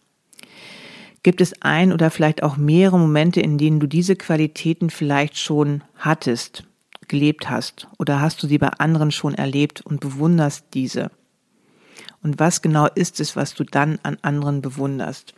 Gibt 1.22 1.40
es 1.40 1.54
ein 1.62 1.92
oder 1.92 2.10
vielleicht 2.10 2.42
auch 2.42 2.56
mehrere 2.56 2.98
Momente, 2.98 3.40
in 3.40 3.58
denen 3.58 3.78
du 3.78 3.86
diese 3.86 4.16
Qualitäten 4.16 4.90
vielleicht 4.90 5.38
schon 5.38 5.82
hattest, 5.96 6.64
gelebt 7.06 7.48
hast? 7.48 7.86
Oder 7.98 8.20
hast 8.20 8.42
du 8.42 8.48
sie 8.48 8.58
bei 8.58 8.68
anderen 8.68 9.12
schon 9.12 9.34
erlebt 9.34 9.80
und 9.82 10.00
bewunderst 10.00 10.66
diese? 10.74 11.10
Und 12.22 12.38
was 12.38 12.62
genau 12.62 12.86
ist 12.94 13.20
es, 13.20 13.36
was 13.36 13.54
du 13.54 13.64
dann 13.64 13.98
an 14.02 14.18
anderen 14.22 14.62
bewunderst? 14.62 15.34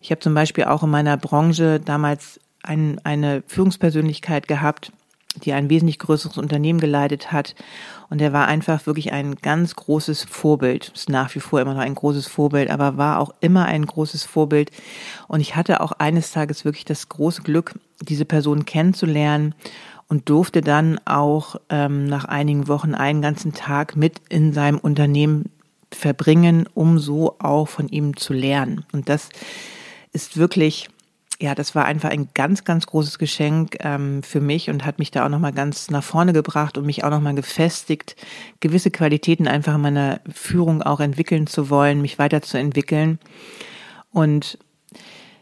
Ich 0.00 0.10
habe 0.10 0.20
zum 0.20 0.34
Beispiel 0.34 0.64
auch 0.64 0.82
in 0.82 0.90
meiner 0.90 1.16
Branche 1.16 1.80
damals 1.80 2.40
ein, 2.62 3.00
eine 3.04 3.42
Führungspersönlichkeit 3.46 4.48
gehabt, 4.48 4.92
die 5.42 5.52
ein 5.52 5.70
wesentlich 5.70 5.98
größeres 5.98 6.38
Unternehmen 6.38 6.80
geleitet 6.80 7.32
hat. 7.32 7.54
Und 8.10 8.20
er 8.20 8.32
war 8.32 8.46
einfach 8.46 8.86
wirklich 8.86 9.12
ein 9.12 9.36
ganz 9.36 9.74
großes 9.74 10.24
Vorbild. 10.24 10.92
Ist 10.94 11.08
nach 11.08 11.34
wie 11.34 11.40
vor 11.40 11.60
immer 11.60 11.74
noch 11.74 11.80
ein 11.80 11.94
großes 11.94 12.26
Vorbild, 12.26 12.70
aber 12.70 12.96
war 12.96 13.18
auch 13.18 13.34
immer 13.40 13.64
ein 13.64 13.84
großes 13.84 14.24
Vorbild. 14.24 14.70
Und 15.26 15.40
ich 15.40 15.56
hatte 15.56 15.80
auch 15.80 15.92
eines 15.92 16.30
Tages 16.32 16.64
wirklich 16.64 16.84
das 16.84 17.08
große 17.08 17.42
Glück, 17.42 17.74
diese 18.00 18.24
Person 18.24 18.64
kennenzulernen 18.64 19.54
und 20.08 20.28
durfte 20.28 20.60
dann 20.60 21.00
auch 21.06 21.56
ähm, 21.70 22.06
nach 22.06 22.24
einigen 22.26 22.68
Wochen 22.68 22.94
einen 22.94 23.22
ganzen 23.22 23.54
Tag 23.54 23.96
mit 23.96 24.20
in 24.28 24.52
seinem 24.52 24.78
Unternehmen 24.78 25.50
verbringen, 25.90 26.68
um 26.74 26.98
so 26.98 27.36
auch 27.38 27.68
von 27.68 27.88
ihm 27.88 28.16
zu 28.16 28.32
lernen. 28.32 28.84
Und 28.92 29.08
das 29.08 29.28
ist 30.12 30.36
wirklich 30.36 30.88
ja, 31.44 31.54
das 31.54 31.74
war 31.74 31.84
einfach 31.84 32.08
ein 32.08 32.30
ganz, 32.32 32.64
ganz 32.64 32.86
großes 32.86 33.18
Geschenk 33.18 33.76
ähm, 33.80 34.22
für 34.22 34.40
mich 34.40 34.70
und 34.70 34.86
hat 34.86 34.98
mich 34.98 35.10
da 35.10 35.26
auch 35.26 35.28
nochmal 35.28 35.52
ganz 35.52 35.90
nach 35.90 36.02
vorne 36.02 36.32
gebracht 36.32 36.78
und 36.78 36.86
mich 36.86 37.04
auch 37.04 37.10
nochmal 37.10 37.34
gefestigt, 37.34 38.16
gewisse 38.60 38.90
Qualitäten 38.90 39.46
einfach 39.46 39.74
in 39.74 39.82
meiner 39.82 40.20
Führung 40.32 40.80
auch 40.80 41.00
entwickeln 41.00 41.46
zu 41.46 41.68
wollen, 41.68 42.00
mich 42.00 42.18
weiterzuentwickeln. 42.18 43.18
Und 44.10 44.58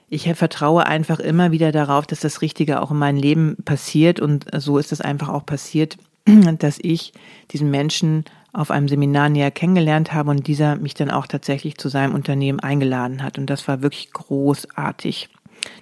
ich 0.08 0.28
vertraue 0.34 0.86
einfach 0.86 1.20
immer 1.20 1.52
wieder 1.52 1.70
darauf, 1.70 2.04
dass 2.04 2.18
das 2.18 2.42
Richtige 2.42 2.82
auch 2.82 2.90
in 2.90 2.98
meinem 2.98 3.18
Leben 3.18 3.56
passiert 3.64 4.18
und 4.18 4.46
so 4.56 4.78
ist 4.78 4.90
es 4.90 5.00
einfach 5.00 5.28
auch 5.28 5.46
passiert, 5.46 5.98
dass 6.58 6.80
ich 6.82 7.12
diesen 7.52 7.70
Menschen 7.70 8.24
auf 8.52 8.72
einem 8.72 8.88
Seminar 8.88 9.28
näher 9.28 9.52
kennengelernt 9.52 10.12
habe 10.12 10.30
und 10.30 10.48
dieser 10.48 10.74
mich 10.74 10.94
dann 10.94 11.12
auch 11.12 11.28
tatsächlich 11.28 11.78
zu 11.78 11.88
seinem 11.88 12.12
Unternehmen 12.12 12.58
eingeladen 12.58 13.22
hat. 13.22 13.38
Und 13.38 13.46
das 13.46 13.68
war 13.68 13.82
wirklich 13.82 14.12
großartig 14.12 15.30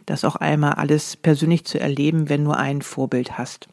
das 0.06 0.24
auch 0.24 0.36
einmal 0.36 0.74
alles 0.74 1.16
persönlich 1.16 1.64
zu 1.64 1.80
erleben, 1.80 2.28
wenn 2.28 2.44
du 2.44 2.52
ein 2.52 2.82
Vorbild 2.82 3.38
hast. 3.38 3.68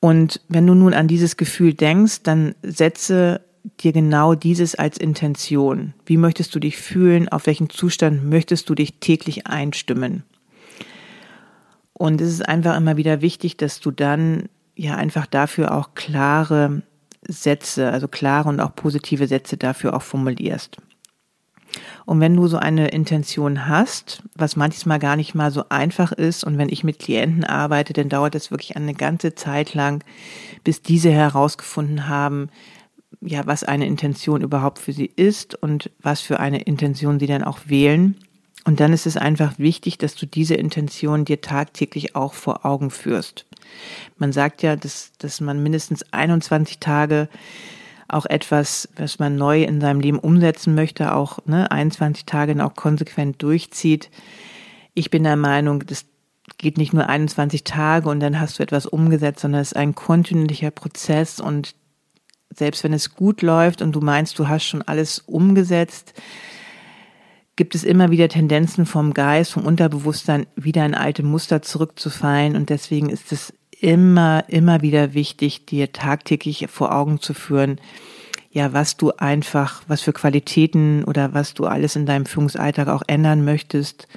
Und 0.00 0.40
wenn 0.48 0.66
du 0.66 0.74
nun 0.74 0.94
an 0.94 1.08
dieses 1.08 1.36
Gefühl 1.36 1.74
denkst, 1.74 2.22
dann 2.22 2.54
setze 2.62 3.42
dir 3.80 3.92
genau 3.92 4.34
dieses 4.34 4.74
als 4.74 4.96
Intention. 4.96 5.92
Wie 6.06 6.16
möchtest 6.16 6.54
du 6.54 6.58
dich 6.58 6.78
fühlen? 6.78 7.28
Auf 7.28 7.46
welchen 7.46 7.68
Zustand 7.68 8.24
möchtest 8.24 8.68
du 8.70 8.74
dich 8.74 9.00
täglich 9.00 9.46
einstimmen? 9.46 10.24
Und 11.92 12.22
es 12.22 12.30
ist 12.30 12.48
einfach 12.48 12.76
immer 12.76 12.96
wieder 12.96 13.20
wichtig, 13.20 13.58
dass 13.58 13.80
du 13.80 13.90
dann 13.90 14.48
ja 14.74 14.96
einfach 14.96 15.26
dafür 15.26 15.74
auch 15.74 15.94
klare 15.94 16.82
Sätze, 17.28 17.90
also 17.90 18.08
klare 18.08 18.48
und 18.48 18.60
auch 18.60 18.74
positive 18.74 19.26
Sätze 19.26 19.58
dafür 19.58 19.92
auch 19.92 20.02
formulierst. 20.02 20.78
Und 22.06 22.20
wenn 22.20 22.34
du 22.34 22.46
so 22.46 22.56
eine 22.56 22.88
Intention 22.88 23.68
hast, 23.68 24.22
was 24.34 24.56
manchmal 24.56 24.98
gar 24.98 25.16
nicht 25.16 25.34
mal 25.34 25.50
so 25.50 25.64
einfach 25.68 26.12
ist, 26.12 26.44
und 26.44 26.58
wenn 26.58 26.68
ich 26.68 26.84
mit 26.84 26.98
Klienten 26.98 27.44
arbeite, 27.44 27.92
dann 27.92 28.08
dauert 28.08 28.34
es 28.34 28.50
wirklich 28.50 28.76
eine 28.76 28.94
ganze 28.94 29.34
Zeit 29.34 29.74
lang, 29.74 30.02
bis 30.64 30.82
diese 30.82 31.10
herausgefunden 31.10 32.08
haben, 32.08 32.48
ja, 33.20 33.46
was 33.46 33.64
eine 33.64 33.86
Intention 33.86 34.40
überhaupt 34.40 34.78
für 34.78 34.92
sie 34.92 35.10
ist 35.14 35.54
und 35.54 35.90
was 36.00 36.20
für 36.20 36.40
eine 36.40 36.62
Intention 36.62 37.20
sie 37.20 37.26
dann 37.26 37.44
auch 37.44 37.60
wählen. 37.66 38.16
Und 38.64 38.80
dann 38.80 38.92
ist 38.92 39.06
es 39.06 39.16
einfach 39.16 39.58
wichtig, 39.58 39.98
dass 39.98 40.14
du 40.14 40.26
diese 40.26 40.54
Intention 40.54 41.24
dir 41.24 41.40
tagtäglich 41.40 42.14
auch 42.14 42.34
vor 42.34 42.66
Augen 42.66 42.90
führst. 42.90 43.46
Man 44.18 44.32
sagt 44.32 44.62
ja, 44.62 44.76
dass, 44.76 45.12
dass 45.18 45.40
man 45.40 45.62
mindestens 45.62 46.04
21 46.12 46.78
Tage 46.78 47.28
auch 48.12 48.26
etwas, 48.26 48.88
was 48.96 49.18
man 49.18 49.36
neu 49.36 49.62
in 49.62 49.80
seinem 49.80 50.00
Leben 50.00 50.18
umsetzen 50.18 50.74
möchte, 50.74 51.14
auch 51.14 51.38
ne, 51.46 51.70
21 51.70 52.26
Tage 52.26 52.64
auch 52.64 52.74
konsequent 52.74 53.42
durchzieht. 53.42 54.10
Ich 54.94 55.10
bin 55.10 55.22
der 55.22 55.36
Meinung, 55.36 55.86
das 55.86 56.06
geht 56.58 56.76
nicht 56.76 56.92
nur 56.92 57.08
21 57.08 57.64
Tage 57.64 58.08
und 58.08 58.20
dann 58.20 58.40
hast 58.40 58.58
du 58.58 58.62
etwas 58.62 58.86
umgesetzt, 58.86 59.40
sondern 59.40 59.60
es 59.60 59.68
ist 59.68 59.76
ein 59.76 59.94
kontinuierlicher 59.94 60.70
Prozess 60.70 61.40
und 61.40 61.74
selbst 62.54 62.82
wenn 62.82 62.92
es 62.92 63.14
gut 63.14 63.42
läuft 63.42 63.80
und 63.80 63.92
du 63.92 64.00
meinst, 64.00 64.38
du 64.38 64.48
hast 64.48 64.64
schon 64.64 64.82
alles 64.82 65.20
umgesetzt, 65.20 66.14
gibt 67.56 67.74
es 67.74 67.84
immer 67.84 68.10
wieder 68.10 68.28
Tendenzen 68.28 68.86
vom 68.86 69.14
Geist, 69.14 69.52
vom 69.52 69.66
Unterbewusstsein, 69.66 70.46
wieder 70.56 70.84
in 70.86 70.94
alte 70.94 71.22
Muster 71.22 71.62
zurückzufallen. 71.62 72.56
Und 72.56 72.70
deswegen 72.70 73.10
ist 73.10 73.32
es 73.32 73.52
immer, 73.80 74.44
immer 74.48 74.82
wieder 74.82 75.14
wichtig, 75.14 75.66
dir 75.66 75.92
tagtäglich 75.92 76.68
vor 76.70 76.94
Augen 76.94 77.20
zu 77.20 77.34
führen, 77.34 77.80
ja, 78.52 78.72
was 78.72 78.96
du 78.96 79.12
einfach, 79.12 79.82
was 79.86 80.00
für 80.00 80.12
Qualitäten 80.12 81.04
oder 81.04 81.34
was 81.34 81.54
du 81.54 81.66
alles 81.66 81.96
in 81.96 82.06
deinem 82.06 82.26
Führungsalltag 82.26 82.88
auch 82.88 83.02
ändern 83.06 83.44
möchtest 83.44 84.08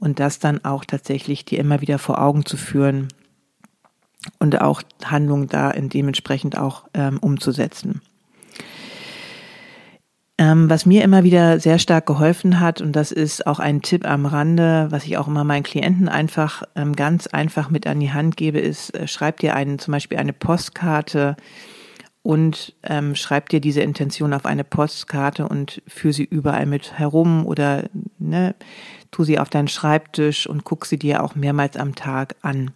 und 0.00 0.18
das 0.18 0.40
dann 0.40 0.64
auch 0.64 0.84
tatsächlich 0.84 1.44
dir 1.44 1.60
immer 1.60 1.80
wieder 1.80 1.98
vor 1.98 2.20
Augen 2.20 2.44
zu 2.44 2.56
führen 2.56 3.08
und 4.38 4.60
auch 4.60 4.82
Handlungen 5.04 5.48
da 5.48 5.70
dementsprechend 5.70 6.58
auch 6.58 6.84
ähm, 6.94 7.18
umzusetzen. 7.18 8.02
Ähm, 10.40 10.70
was 10.70 10.86
mir 10.86 11.02
immer 11.02 11.24
wieder 11.24 11.58
sehr 11.58 11.80
stark 11.80 12.06
geholfen 12.06 12.60
hat, 12.60 12.80
und 12.80 12.92
das 12.92 13.10
ist 13.10 13.44
auch 13.48 13.58
ein 13.58 13.82
Tipp 13.82 14.08
am 14.08 14.24
Rande, 14.24 14.86
was 14.90 15.04
ich 15.04 15.18
auch 15.18 15.26
immer 15.26 15.42
meinen 15.42 15.64
Klienten 15.64 16.08
einfach 16.08 16.62
ähm, 16.76 16.94
ganz 16.94 17.26
einfach 17.26 17.70
mit 17.70 17.88
an 17.88 17.98
die 17.98 18.12
Hand 18.12 18.36
gebe, 18.36 18.60
ist, 18.60 18.94
äh, 18.94 19.08
schreib 19.08 19.40
dir 19.40 19.56
einen, 19.56 19.80
zum 19.80 19.90
Beispiel 19.90 20.16
eine 20.16 20.32
Postkarte 20.32 21.34
und 22.22 22.74
ähm, 22.84 23.16
schreib 23.16 23.48
dir 23.48 23.60
diese 23.60 23.80
Intention 23.80 24.32
auf 24.32 24.44
eine 24.44 24.62
Postkarte 24.62 25.48
und 25.48 25.82
führe 25.88 26.14
sie 26.14 26.24
überall 26.24 26.66
mit 26.66 26.98
herum 26.98 27.44
oder 27.44 27.84
ne, 28.20 28.54
tu 29.10 29.24
sie 29.24 29.40
auf 29.40 29.48
deinen 29.48 29.68
Schreibtisch 29.68 30.46
und 30.46 30.62
guck 30.62 30.86
sie 30.86 31.00
dir 31.00 31.24
auch 31.24 31.34
mehrmals 31.34 31.76
am 31.76 31.96
Tag 31.96 32.36
an. 32.42 32.70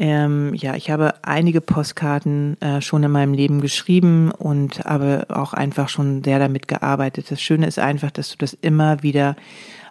Ähm, 0.00 0.54
ja, 0.54 0.76
ich 0.76 0.88
habe 0.90 1.12
einige 1.26 1.60
Postkarten 1.60 2.58
äh, 2.62 2.80
schon 2.80 3.02
in 3.02 3.10
meinem 3.10 3.34
Leben 3.34 3.60
geschrieben 3.60 4.30
und 4.30 4.80
habe 4.86 5.26
auch 5.28 5.52
einfach 5.52 5.90
schon 5.90 6.24
sehr 6.24 6.38
damit 6.38 6.68
gearbeitet. 6.68 7.30
Das 7.30 7.42
Schöne 7.42 7.66
ist 7.66 7.78
einfach, 7.78 8.10
dass 8.10 8.30
du 8.30 8.38
das 8.38 8.54
immer 8.54 9.02
wieder 9.02 9.36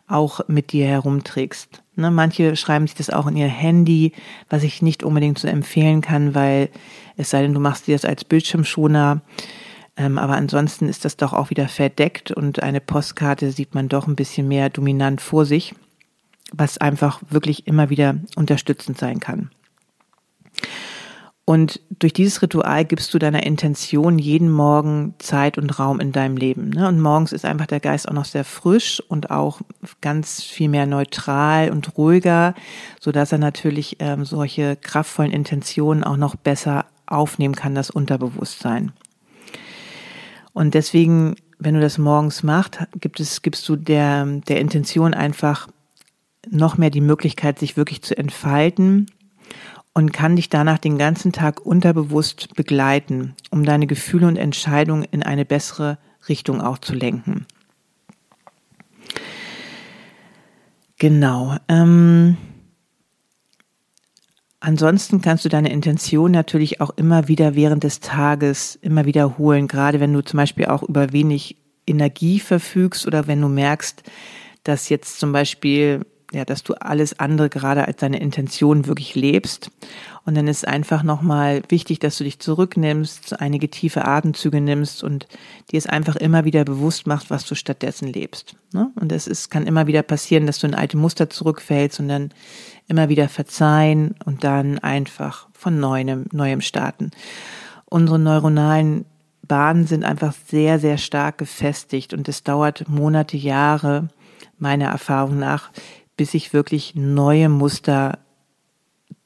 auch 0.08 0.40
mit 0.48 0.72
dir 0.72 0.88
herumträgst. 0.88 1.84
Ne, 1.96 2.10
manche 2.10 2.56
schreiben 2.56 2.88
sich 2.88 2.96
das 2.96 3.12
auch 3.12 3.28
in 3.28 3.38
ihr 3.38 3.50
Handy, 3.50 4.14
was 4.50 4.64
ich 4.64 4.82
nicht 4.82 5.04
unbedingt 5.04 5.38
so 5.38 5.48
empfehlen 5.48 6.02
kann, 6.02 6.34
weil 6.34 6.70
es 7.16 7.30
sei 7.30 7.44
denn, 7.44 7.54
du 7.54 7.60
machst 7.60 7.86
dir 7.86 7.94
das 7.94 8.04
als 8.04 8.26
Bildschirmschoner. 8.26 9.22
Ähm, 9.96 10.18
aber 10.18 10.34
ansonsten 10.34 10.90
ist 10.90 11.06
das 11.06 11.18
doch 11.18 11.34
auch 11.34 11.52
wieder 11.52 11.68
verdeckt 11.68 12.32
und 12.32 12.64
eine 12.64 12.82
Postkarte 12.82 13.52
sieht 13.52 13.76
man 13.76 13.90
doch 13.90 14.08
ein 14.08 14.16
bisschen 14.16 14.48
mehr 14.48 14.72
dominant 14.72 15.22
vor 15.22 15.46
sich, 15.46 15.76
was 16.52 16.80
einfach 16.80 17.22
wirklich 17.30 17.68
immer 17.68 17.92
wieder 17.92 18.16
unterstützend 18.36 18.98
sein 18.98 19.20
kann. 19.20 19.52
Und 21.50 21.82
durch 21.90 22.14
dieses 22.14 22.44
Ritual 22.44 22.86
gibst 22.86 23.12
du 23.12 23.18
deiner 23.18 23.42
Intention 23.44 24.20
jeden 24.20 24.52
Morgen 24.52 25.16
Zeit 25.18 25.58
und 25.58 25.80
Raum 25.80 26.00
in 26.00 26.12
deinem 26.12 26.38
Leben. 26.38 26.70
Ne? 26.70 26.88
Und 26.88 27.02
morgens 27.02 27.32
ist 27.32 27.44
einfach 27.44 27.66
der 27.66 27.80
Geist 27.80 28.08
auch 28.08 28.14
noch 28.14 28.26
sehr 28.26 28.44
frisch 28.44 29.02
und 29.08 29.32
auch 29.32 29.60
ganz 30.00 30.44
viel 30.44 30.70
mehr 30.70 30.86
neutral 30.86 31.72
und 31.72 31.98
ruhiger, 31.98 32.54
so 33.00 33.12
dass 33.12 33.32
er 33.32 33.40
natürlich 33.40 33.96
ähm, 33.98 34.26
solche 34.26 34.76
kraftvollen 34.76 35.32
Intentionen 35.32 36.04
auch 36.04 36.18
noch 36.18 36.36
besser 36.36 36.86
aufnehmen 37.08 37.56
kann, 37.56 37.74
das 37.74 37.90
Unterbewusstsein. 37.90 38.92
Und 40.54 40.76
deswegen, 40.76 41.36
wenn 41.58 41.74
du 41.74 41.82
das 41.82 41.98
morgens 41.98 42.44
machst, 42.44 42.78
gibt 43.02 43.20
es, 43.20 43.42
gibst 43.42 43.68
du 43.68 43.76
der, 43.76 44.24
der 44.48 44.60
Intention 44.60 45.16
einfach 45.16 45.68
noch 46.48 46.78
mehr 46.78 46.92
die 46.92 47.02
Möglichkeit, 47.02 47.58
sich 47.58 47.76
wirklich 47.76 48.04
zu 48.04 48.16
entfalten 48.16 49.08
und 49.94 50.14
kann 50.14 50.36
dich 50.36 50.50
danach 50.50 50.78
den 50.78 50.98
ganzen 50.98 51.32
Tag 51.32 51.66
unterbewusst 51.66 52.56
begleiten, 52.56 53.36
um 53.50 53.66
deine 53.66 53.88
Gefühle 53.88 54.28
und 54.28 54.38
Entscheidungen 54.38 55.04
in 55.04 55.24
eine 55.24 55.46
bessere 55.46 55.98
Richtung 56.28 56.62
auch 56.62 56.78
zu 56.78 56.94
lenken. 56.94 57.46
Genau. 60.98 61.56
Ähm, 61.70 62.38
ansonsten 64.60 65.22
kannst 65.22 65.46
du 65.46 65.50
deine 65.50 65.72
Intention 65.72 66.32
natürlich 66.32 66.82
auch 66.82 66.92
immer 66.98 67.28
wieder 67.28 67.56
während 67.56 67.84
des 67.84 68.02
Tages 68.02 68.76
immer 68.82 69.06
wiederholen, 69.06 69.68
gerade 69.68 70.00
wenn 70.00 70.14
du 70.14 70.22
zum 70.22 70.38
Beispiel 70.38 70.66
auch 70.66 70.84
über 70.84 71.14
wenig 71.14 71.56
Energie 71.88 72.40
verfügst 72.40 73.08
oder 73.08 73.28
wenn 73.28 73.42
du 73.42 73.48
merkst, 73.48 74.04
dass 74.64 74.90
jetzt 74.90 75.20
zum 75.20 75.32
Beispiel 75.32 76.06
ja, 76.32 76.46
dass 76.46 76.64
du 76.64 76.74
alles 76.76 77.20
andere 77.20 77.50
gerade 77.50 77.86
als 77.88 77.98
deine 77.98 78.20
Intention 78.20 78.86
wirklich 78.86 79.16
lebst. 79.16 79.72
Und 80.26 80.36
dann 80.36 80.48
ist 80.48 80.68
einfach 80.68 81.02
nochmal 81.02 81.64
wichtig, 81.70 82.00
dass 82.00 82.18
du 82.18 82.24
dich 82.24 82.40
zurücknimmst, 82.40 83.42
einige 83.42 83.70
tiefe 83.70 84.06
Atemzüge 84.06 84.62
nimmst 84.62 85.04
und 85.04 85.28
dir 85.72 85.78
es 85.78 85.88
einfach 85.88 86.16
immer 86.16 86.46
wieder 86.46 86.66
bewusst 86.66 87.08
machst, 87.08 87.32
was 87.32 87.46
du 87.46 87.56
stattdessen 87.56 88.08
lebst. 88.08 88.56
Ne? 88.74 88.92
Und 88.96 89.12
es 89.12 89.26
ist, 89.26 89.50
kann 89.50 89.66
immer 89.66 89.88
wieder 89.88 90.04
passieren, 90.04 90.46
dass 90.46 90.60
du 90.60 90.68
in 90.68 90.76
alte 90.76 90.98
Muster 90.98 91.30
zurückfällst 91.30 92.00
und 92.00 92.10
dann 92.10 92.32
immer 92.88 93.10
wieder 93.10 93.28
verzeihen 93.28 94.16
und 94.26 94.44
dann 94.44 94.78
einfach 94.80 95.48
von 95.54 95.80
neuem, 95.80 96.26
neuem 96.32 96.62
starten. 96.62 97.12
Unsere 97.86 98.20
neuronalen 98.20 99.06
Bahnen 99.48 99.88
sind 99.88 100.04
einfach 100.04 100.34
sehr, 100.48 100.78
sehr 100.80 100.98
stark 101.00 101.40
gefestigt 101.40 102.14
und 102.14 102.30
es 102.30 102.44
dauert 102.44 102.88
Monate, 102.88 103.36
Jahre, 103.36 104.10
meiner 104.60 104.90
Erfahrung 104.90 105.40
nach, 105.40 105.72
bis 106.20 106.32
sich 106.32 106.52
wirklich 106.52 106.96
neue 106.96 107.48
Muster 107.48 108.20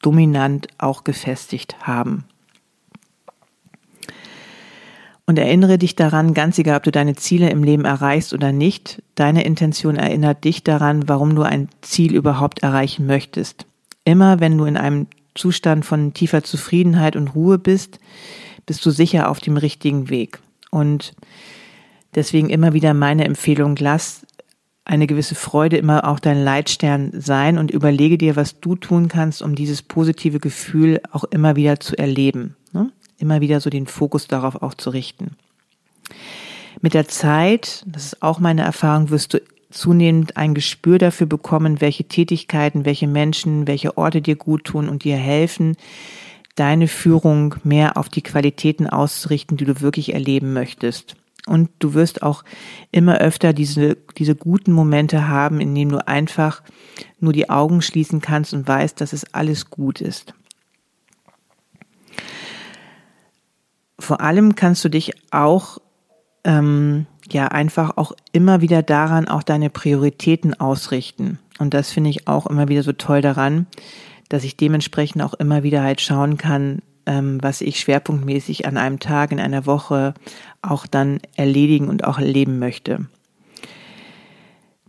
dominant 0.04 0.68
auch 0.78 1.04
gefestigt 1.04 1.88
haben. 1.88 2.26
Und 5.26 5.40
erinnere 5.40 5.80
dich 5.80 5.96
daran, 5.96 6.36
ganz 6.36 6.60
egal, 6.60 6.78
ob 6.78 6.84
du 6.84 6.92
deine 6.92 7.16
Ziele 7.16 7.50
im 7.50 7.64
Leben 7.64 7.84
erreichst 7.84 8.32
oder 8.32 8.52
nicht, 8.52 9.02
deine 9.16 9.44
Intention 9.44 9.96
erinnert 9.96 10.44
dich 10.44 10.64
daran, 10.64 11.10
warum 11.10 11.34
du 11.34 11.42
ein 11.42 11.68
Ziel 11.82 12.14
überhaupt 12.14 12.62
erreichen 12.62 13.08
möchtest. 13.08 13.66
Immer 14.06 14.40
wenn 14.40 14.56
du 14.56 14.66
in 14.66 14.78
einem 14.78 15.08
Zustand 15.34 15.86
von 15.86 16.14
tiefer 16.14 16.44
Zufriedenheit 16.44 17.16
und 17.16 17.30
Ruhe 17.34 17.58
bist, 17.58 17.98
bist 18.68 18.86
du 18.86 18.92
sicher 18.92 19.32
auf 19.32 19.40
dem 19.40 19.58
richtigen 19.58 20.12
Weg. 20.12 20.42
Und 20.70 21.16
deswegen 22.14 22.52
immer 22.52 22.74
wieder 22.74 22.94
meine 22.94 23.26
Empfehlung, 23.26 23.78
lass 23.80 24.28
eine 24.86 25.08
gewisse 25.08 25.36
Freude 25.36 25.78
immer 25.78 26.08
auch 26.08 26.20
dein 26.20 26.44
Leitstern 26.44 27.12
sein 27.14 27.58
und 27.58 27.72
überlege 27.72 28.18
dir, 28.18 28.36
was 28.36 28.60
du 28.60 28.76
tun 28.76 29.08
kannst, 29.08 29.42
um 29.42 29.56
dieses 29.56 29.82
positive 29.82 30.40
Gefühl 30.40 31.02
auch 31.12 31.24
immer 31.26 31.56
wieder 31.56 31.80
zu 31.80 31.98
erleben. 31.98 32.56
Ne? 32.74 32.92
Immer 33.18 33.40
wieder 33.42 33.62
so 33.62 33.70
den 33.70 33.88
Fokus 33.88 34.28
darauf 34.28 34.62
auch 34.62 34.74
zu 34.74 34.90
richten. 34.90 35.38
Mit 36.82 36.94
der 36.94 37.08
Zeit, 37.08 37.84
das 37.88 38.08
ist 38.08 38.22
auch 38.22 38.40
meine 38.40 38.64
Erfahrung, 38.64 39.10
wirst 39.10 39.34
du 39.34 39.42
zunehmend 39.70 40.38
ein 40.38 40.54
Gespür 40.54 40.98
dafür 40.98 41.28
bekommen, 41.28 41.82
welche 41.82 42.04
Tätigkeiten, 42.04 42.86
welche 42.86 43.08
Menschen, 43.08 43.68
welche 43.68 43.98
Orte 43.98 44.22
dir 44.22 44.36
gut 44.36 44.66
tun 44.66 44.90
und 44.90 45.04
dir 45.04 45.18
helfen, 45.18 45.78
deine 46.56 46.88
Führung 46.88 47.56
mehr 47.64 47.98
auf 47.98 48.10
die 48.10 48.22
Qualitäten 48.22 48.88
auszurichten, 48.88 49.58
die 49.58 49.66
du 49.66 49.82
wirklich 49.82 50.14
erleben 50.14 50.54
möchtest. 50.54 51.16
Und 51.46 51.70
du 51.80 51.94
wirst 51.94 52.24
auch 52.24 52.44
immer 52.92 53.18
öfter 53.18 53.52
diese, 53.52 53.98
diese 54.18 54.36
guten 54.36 54.72
Momente 54.72 55.28
haben, 55.28 55.60
in 55.60 55.76
denen 55.76 55.92
du 55.92 56.08
einfach 56.08 56.64
nur 57.20 57.34
die 57.34 57.50
Augen 57.50 57.82
schließen 57.82 58.22
kannst 58.22 58.54
und 58.54 58.68
weißt, 58.68 59.00
dass 59.02 59.14
es 59.14 59.34
alles 59.34 59.70
gut 59.70 60.00
ist. 60.00 60.34
Vor 64.00 64.22
allem 64.22 64.56
kannst 64.56 64.84
du 64.86 64.90
dich 64.90 65.14
auch 65.32 65.80
ähm, 66.44 67.06
ja 67.30 67.48
einfach 67.48 67.98
auch 67.98 68.14
immer 68.32 68.62
wieder 68.62 68.82
daran 68.82 69.28
auch 69.28 69.44
deine 69.44 69.70
Prioritäten 69.70 70.60
ausrichten. 70.60 71.40
Und 71.60 71.74
das 71.74 71.92
finde 71.92 72.10
ich 72.10 72.28
auch 72.28 72.48
immer 72.48 72.68
wieder 72.68 72.84
so 72.84 72.94
toll 72.94 73.22
daran, 73.22 73.68
dass 74.30 74.44
ich 74.44 74.58
dementsprechend 74.58 75.22
auch 75.22 75.34
immer 75.34 75.64
wieder 75.64 75.84
halt 75.84 76.02
schauen 76.02 76.38
kann, 76.38 76.82
was 77.06 77.62
ich 77.62 77.80
schwerpunktmäßig 77.80 78.66
an 78.66 78.78
einem 78.78 79.00
Tag, 79.00 79.32
in 79.32 79.40
einer 79.40 79.66
Woche 79.66 80.14
auch 80.62 80.88
dann 80.88 81.20
erledigen 81.36 81.90
und 81.90 82.06
auch 82.06 82.20
erleben 82.20 82.60
möchte. 82.60 83.08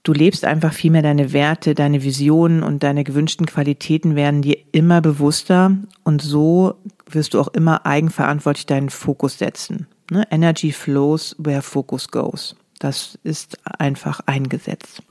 Du 0.05 0.13
lebst 0.13 0.45
einfach 0.45 0.75
viel 0.75 0.91
mehr 0.91 1.03
deine 1.03 1.33
Werte, 1.33 1.75
deine 1.75 2.03
Visionen 2.03 2.63
und 2.63 2.83
deine 2.83 3.05
gewünschten 3.05 3.47
Qualitäten 3.47 4.15
werden 4.15 4.43
dir 4.43 4.59
immer 4.71 5.01
bewusster 5.01 5.79
und 6.05 6.21
so 6.21 6.75
wirst 7.09 7.33
du 7.33 7.41
auch 7.41 7.49
immer 7.49 7.87
eigenverantwortlich 7.87 8.67
deinen 8.67 8.91
Fokus 8.91 9.39
setzen. 9.39 9.87
Ne? 10.11 10.27
Energy 10.31 10.73
flows 10.73 11.35
where 11.39 11.63
focus 11.63 12.09
goes. 12.09 12.55
Das 12.81 13.19
ist 13.25 13.57
einfach 13.79 14.21
eingesetzt. 14.27 15.03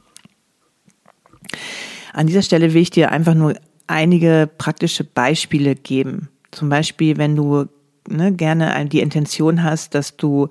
An 2.13 2.28
dieser 2.28 2.44
Stelle 2.44 2.76
will 2.76 2.84
ich 2.84 2.92
dir 2.92 3.12
einfach 3.12 3.34
nur 3.34 3.56
einige 3.88 4.48
praktische 4.60 5.04
Beispiele 5.04 5.74
geben, 5.74 6.30
zum 6.54 6.70
Beispiel, 6.70 7.18
wenn 7.18 7.36
du 7.36 7.66
ne, 8.10 8.32
gerne 8.32 8.86
die 8.86 9.02
Intention 9.02 9.63
hast, 9.63 9.96
dass 9.96 10.18
du 10.18 10.50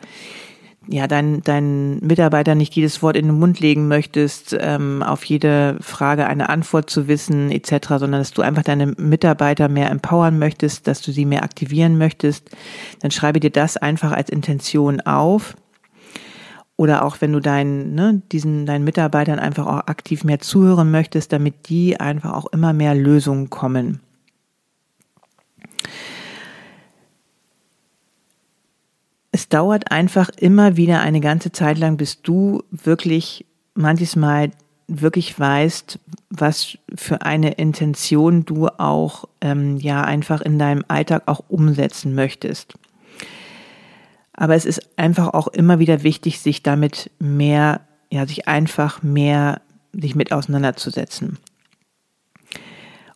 ja 0.89 1.07
deinen 1.07 1.43
dein 1.43 1.99
Mitarbeiter 2.01 2.55
nicht 2.55 2.75
jedes 2.75 3.03
Wort 3.03 3.17
in 3.17 3.27
den 3.27 3.39
Mund 3.39 3.61
legen 3.61 3.87
möchtest, 3.89 4.57
ähm, 4.59 5.03
auf 5.03 5.25
jede 5.25 5.77
Frage 5.81 6.27
eine 6.27 6.49
Antwort 6.49 6.91
zu 6.91 7.07
wissen 7.09 7.51
etc., 7.51 7.89
sondern 7.89 8.21
dass 8.21 8.33
du 8.33 8.43
einfach 8.43 8.65
deine 8.65 8.87
Mitarbeiter 8.87 9.69
mehr 9.69 9.91
empowern 9.91 10.39
möchtest, 10.39 10.89
dass 10.89 11.01
du 11.01 11.13
sie 11.13 11.25
mehr 11.25 11.45
aktivieren 11.45 11.99
möchtest, 11.99 12.51
dann 13.01 13.11
schreibe 13.11 13.41
dir 13.41 13.51
das 13.51 13.77
einfach 13.77 14.13
als 14.13 14.29
Intention 14.29 15.01
auf 15.01 15.57
oder 16.77 17.05
auch 17.05 17.21
wenn 17.21 17.33
du 17.33 17.41
deinen, 17.41 17.95
ne, 17.95 18.23
diesen, 18.33 18.67
deinen 18.67 18.85
Mitarbeitern 18.85 19.39
einfach 19.39 19.67
auch 19.67 19.87
aktiv 19.87 20.25
mehr 20.25 20.41
zuhören 20.41 20.91
möchtest, 20.91 21.33
damit 21.33 21.69
die 21.69 22.01
einfach 22.01 22.33
auch 22.33 22.47
immer 22.47 22.73
mehr 22.73 22.95
Lösungen 22.95 23.51
kommen. 23.51 24.01
Es 29.31 29.49
dauert 29.49 29.91
einfach 29.91 30.29
immer 30.37 30.77
wieder 30.77 31.01
eine 31.01 31.21
ganze 31.21 31.53
Zeit 31.53 31.79
lang, 31.79 31.97
bis 31.97 32.21
du 32.23 32.63
wirklich 32.71 33.47
manches 33.75 34.15
Mal 34.15 34.51
wirklich 34.89 35.39
weißt, 35.39 35.99
was 36.31 36.77
für 36.95 37.23
eine 37.23 37.53
Intention 37.53 38.45
du 38.45 38.69
auch 38.69 39.25
ähm, 39.41 39.79
ja 39.79 40.03
einfach 40.03 40.41
in 40.43 40.59
deinem 40.59 40.85
Alltag 40.89 41.23
auch 41.27 41.45
umsetzen 41.49 42.15
möchtest. 42.15 42.75
Aber 44.35 44.55
es 44.55 44.65
ist 44.65 44.99
einfach 44.99 45.35
auch 45.35 45.49
immer 45.49 45.79
wieder 45.79 46.03
wichtig, 46.03 46.41
sich 46.41 46.63
damit 46.63 47.11
mehr, 47.19 47.81
ja, 48.11 48.27
sich 48.27 48.49
einfach 48.49 49.03
mehr, 49.03 49.61
sich 49.93 50.15
mit 50.15 50.33
auseinanderzusetzen. 50.33 51.39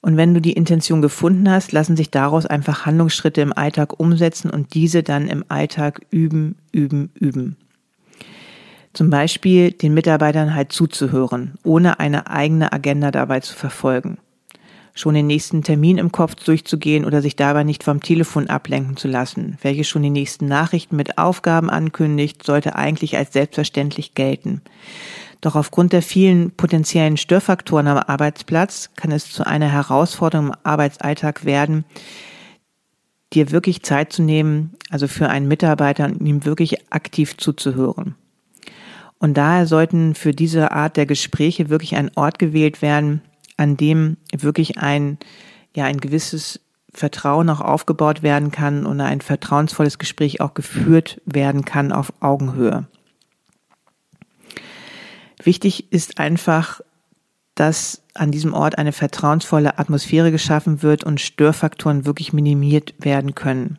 Und 0.02 0.16
wenn 0.16 0.34
du 0.34 0.40
die 0.40 0.52
Intention 0.52 1.02
gefunden 1.02 1.50
hast, 1.50 1.72
lassen 1.72 1.96
sich 1.96 2.10
daraus 2.10 2.46
einfach 2.46 2.86
Handlungsschritte 2.86 3.40
im 3.40 3.52
Alltag 3.52 3.98
umsetzen 3.98 4.50
und 4.50 4.74
diese 4.74 5.02
dann 5.02 5.28
im 5.28 5.44
Alltag 5.48 6.00
üben, 6.10 6.56
üben, 6.72 7.10
üben. 7.14 7.56
Zum 8.92 9.10
Beispiel 9.10 9.72
den 9.72 9.94
Mitarbeitern 9.94 10.54
halt 10.54 10.72
zuzuhören, 10.72 11.54
ohne 11.64 12.00
eine 12.00 12.30
eigene 12.30 12.72
Agenda 12.72 13.10
dabei 13.10 13.40
zu 13.40 13.54
verfolgen 13.54 14.18
schon 14.96 15.14
den 15.14 15.26
nächsten 15.26 15.62
Termin 15.62 15.98
im 15.98 16.10
Kopf 16.10 16.34
durchzugehen 16.34 17.04
oder 17.04 17.22
sich 17.22 17.36
dabei 17.36 17.62
nicht 17.62 17.84
vom 17.84 18.00
Telefon 18.00 18.48
ablenken 18.48 18.96
zu 18.96 19.06
lassen, 19.06 19.58
welches 19.62 19.86
schon 19.86 20.02
die 20.02 20.10
nächsten 20.10 20.46
Nachrichten 20.46 20.96
mit 20.96 21.18
Aufgaben 21.18 21.70
ankündigt, 21.70 22.42
sollte 22.42 22.74
eigentlich 22.74 23.16
als 23.16 23.34
selbstverständlich 23.34 24.14
gelten. 24.14 24.62
Doch 25.42 25.54
aufgrund 25.54 25.92
der 25.92 26.02
vielen 26.02 26.50
potenziellen 26.50 27.18
Störfaktoren 27.18 27.86
am 27.86 27.98
Arbeitsplatz 27.98 28.90
kann 28.96 29.12
es 29.12 29.30
zu 29.30 29.46
einer 29.46 29.70
Herausforderung 29.70 30.48
im 30.48 30.54
Arbeitsalltag 30.64 31.44
werden, 31.44 31.84
dir 33.34 33.50
wirklich 33.50 33.82
Zeit 33.82 34.14
zu 34.14 34.22
nehmen, 34.22 34.72
also 34.88 35.08
für 35.08 35.28
einen 35.28 35.46
Mitarbeiter 35.46 36.06
und 36.06 36.26
ihm 36.26 36.46
wirklich 36.46 36.90
aktiv 36.90 37.36
zuzuhören. 37.36 38.14
Und 39.18 39.36
daher 39.36 39.66
sollten 39.66 40.14
für 40.14 40.32
diese 40.32 40.72
Art 40.72 40.96
der 40.96 41.06
Gespräche 41.06 41.68
wirklich 41.68 41.96
ein 41.96 42.10
Ort 42.16 42.38
gewählt 42.38 42.80
werden, 42.80 43.20
an 43.56 43.76
dem 43.76 44.16
wirklich 44.36 44.78
ein, 44.78 45.18
ja, 45.74 45.84
ein 45.84 45.98
gewisses 45.98 46.60
Vertrauen 46.92 47.50
auch 47.50 47.60
aufgebaut 47.60 48.22
werden 48.22 48.50
kann 48.50 48.86
und 48.86 49.00
ein 49.00 49.20
vertrauensvolles 49.20 49.98
Gespräch 49.98 50.40
auch 50.40 50.54
geführt 50.54 51.20
werden 51.26 51.64
kann 51.64 51.92
auf 51.92 52.12
Augenhöhe. 52.20 52.86
Wichtig 55.42 55.92
ist 55.92 56.18
einfach, 56.18 56.80
dass 57.54 58.02
an 58.14 58.32
diesem 58.32 58.54
Ort 58.54 58.78
eine 58.78 58.92
vertrauensvolle 58.92 59.78
Atmosphäre 59.78 60.30
geschaffen 60.32 60.82
wird 60.82 61.04
und 61.04 61.20
Störfaktoren 61.20 62.06
wirklich 62.06 62.32
minimiert 62.32 62.94
werden 62.98 63.34
können. 63.34 63.78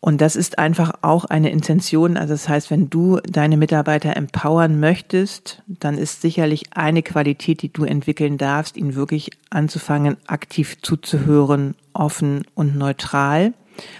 Und 0.00 0.20
das 0.20 0.36
ist 0.36 0.58
einfach 0.58 0.92
auch 1.02 1.24
eine 1.24 1.50
Intention. 1.50 2.16
Also 2.16 2.34
das 2.34 2.48
heißt, 2.48 2.70
wenn 2.70 2.88
du 2.88 3.18
deine 3.28 3.56
Mitarbeiter 3.56 4.16
empowern 4.16 4.78
möchtest, 4.78 5.62
dann 5.66 5.98
ist 5.98 6.22
sicherlich 6.22 6.76
eine 6.76 7.02
Qualität, 7.02 7.62
die 7.62 7.72
du 7.72 7.84
entwickeln 7.84 8.38
darfst, 8.38 8.76
ihnen 8.76 8.94
wirklich 8.94 9.30
anzufangen, 9.50 10.16
aktiv 10.26 10.80
zuzuhören, 10.82 11.74
offen 11.94 12.44
und 12.54 12.76
neutral 12.76 13.54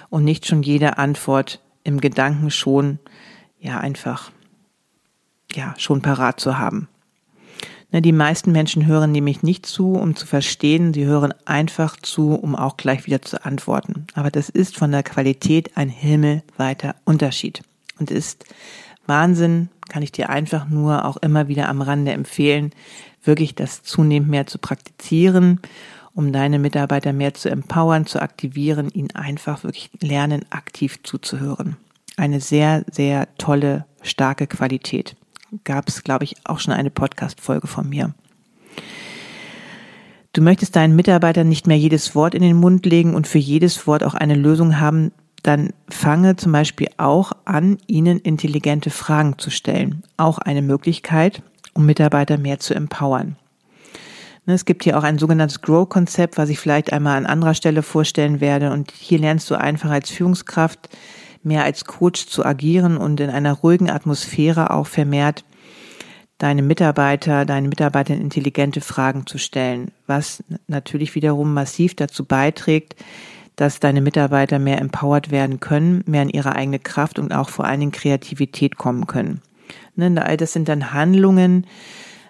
und 0.08 0.24
nicht 0.24 0.46
schon 0.46 0.62
jede 0.62 0.98
Antwort 0.98 1.60
im 1.82 2.00
Gedanken 2.00 2.50
schon, 2.50 3.00
ja, 3.58 3.80
einfach, 3.80 4.30
ja, 5.52 5.74
schon 5.78 6.00
parat 6.00 6.38
zu 6.38 6.58
haben. 6.58 6.88
Ne, 7.90 8.02
die 8.02 8.12
meisten 8.12 8.52
Menschen 8.52 8.86
hören 8.86 9.12
nämlich 9.12 9.42
nicht 9.42 9.64
zu, 9.64 9.92
um 9.94 10.14
zu 10.14 10.26
verstehen, 10.26 10.92
sie 10.92 11.06
hören 11.06 11.32
einfach 11.46 11.96
zu, 11.96 12.34
um 12.34 12.54
auch 12.54 12.76
gleich 12.76 13.06
wieder 13.06 13.22
zu 13.22 13.44
antworten. 13.44 14.06
Aber 14.14 14.30
das 14.30 14.50
ist 14.50 14.76
von 14.76 14.92
der 14.92 15.02
Qualität 15.02 15.76
ein 15.76 15.88
himmelweiter 15.88 16.96
Unterschied 17.04 17.62
und 17.98 18.10
ist 18.10 18.44
Wahnsinn, 19.06 19.70
kann 19.88 20.02
ich 20.02 20.12
dir 20.12 20.28
einfach 20.28 20.68
nur 20.68 21.06
auch 21.06 21.16
immer 21.16 21.48
wieder 21.48 21.70
am 21.70 21.80
Rande 21.80 22.12
empfehlen, 22.12 22.72
wirklich 23.24 23.54
das 23.54 23.82
zunehmend 23.82 24.28
mehr 24.28 24.46
zu 24.46 24.58
praktizieren, 24.58 25.60
um 26.14 26.30
deine 26.30 26.58
Mitarbeiter 26.58 27.14
mehr 27.14 27.32
zu 27.32 27.48
empowern, 27.48 28.04
zu 28.04 28.20
aktivieren, 28.20 28.90
ihnen 28.90 29.12
einfach 29.12 29.64
wirklich 29.64 29.90
lernen, 30.02 30.44
aktiv 30.50 31.02
zuzuhören. 31.04 31.78
Eine 32.18 32.40
sehr, 32.40 32.84
sehr 32.90 33.28
tolle, 33.38 33.86
starke 34.02 34.46
Qualität 34.46 35.16
gab 35.64 35.88
es, 35.88 36.04
glaube 36.04 36.24
ich, 36.24 36.36
auch 36.44 36.60
schon 36.60 36.74
eine 36.74 36.90
Podcast-Folge 36.90 37.66
von 37.66 37.88
mir. 37.88 38.14
Du 40.32 40.42
möchtest 40.42 40.76
deinen 40.76 40.94
Mitarbeitern 40.94 41.48
nicht 41.48 41.66
mehr 41.66 41.78
jedes 41.78 42.14
Wort 42.14 42.34
in 42.34 42.42
den 42.42 42.56
Mund 42.56 42.84
legen 42.86 43.14
und 43.14 43.26
für 43.26 43.38
jedes 43.38 43.86
Wort 43.86 44.04
auch 44.04 44.14
eine 44.14 44.34
Lösung 44.34 44.78
haben, 44.78 45.12
dann 45.42 45.70
fange 45.88 46.36
zum 46.36 46.52
Beispiel 46.52 46.88
auch 46.96 47.32
an, 47.44 47.78
ihnen 47.86 48.18
intelligente 48.18 48.90
Fragen 48.90 49.38
zu 49.38 49.50
stellen. 49.50 50.02
Auch 50.16 50.38
eine 50.38 50.62
Möglichkeit, 50.62 51.42
um 51.74 51.86
Mitarbeiter 51.86 52.38
mehr 52.38 52.58
zu 52.58 52.74
empowern. 52.74 53.36
Ne, 54.46 54.54
es 54.54 54.64
gibt 54.64 54.84
hier 54.84 54.98
auch 54.98 55.04
ein 55.04 55.18
sogenanntes 55.18 55.60
Grow-Konzept, 55.60 56.38
was 56.38 56.48
ich 56.48 56.58
vielleicht 56.58 56.92
einmal 56.92 57.16
an 57.16 57.26
anderer 57.26 57.54
Stelle 57.54 57.82
vorstellen 57.82 58.40
werde. 58.40 58.72
Und 58.72 58.90
hier 58.92 59.18
lernst 59.18 59.50
du 59.50 59.54
einfach 59.54 59.90
als 59.90 60.10
Führungskraft 60.10 60.88
mehr 61.48 61.64
als 61.64 61.84
Coach 61.84 62.26
zu 62.26 62.44
agieren 62.44 62.96
und 62.96 63.18
in 63.18 63.30
einer 63.30 63.54
ruhigen 63.54 63.90
Atmosphäre 63.90 64.70
auch 64.70 64.86
vermehrt 64.86 65.44
deine 66.38 66.62
Mitarbeiter, 66.62 67.44
deine 67.44 67.68
Mitarbeiter 67.68 68.14
intelligente 68.14 68.80
Fragen 68.80 69.26
zu 69.26 69.38
stellen, 69.38 69.90
was 70.06 70.44
natürlich 70.68 71.16
wiederum 71.16 71.52
massiv 71.52 71.96
dazu 71.96 72.24
beiträgt, 72.24 72.94
dass 73.56 73.80
deine 73.80 74.00
Mitarbeiter 74.00 74.60
mehr 74.60 74.80
empowered 74.80 75.32
werden 75.32 75.58
können, 75.58 76.04
mehr 76.06 76.22
in 76.22 76.30
ihre 76.30 76.54
eigene 76.54 76.78
Kraft 76.78 77.18
und 77.18 77.32
auch 77.32 77.48
vor 77.48 77.64
allen 77.64 77.80
Dingen 77.80 77.92
Kreativität 77.92 78.76
kommen 78.76 79.08
können. 79.08 79.42
Ne, 79.96 80.24
all 80.24 80.36
das 80.36 80.52
sind 80.52 80.68
dann 80.68 80.92
Handlungen, 80.92 81.66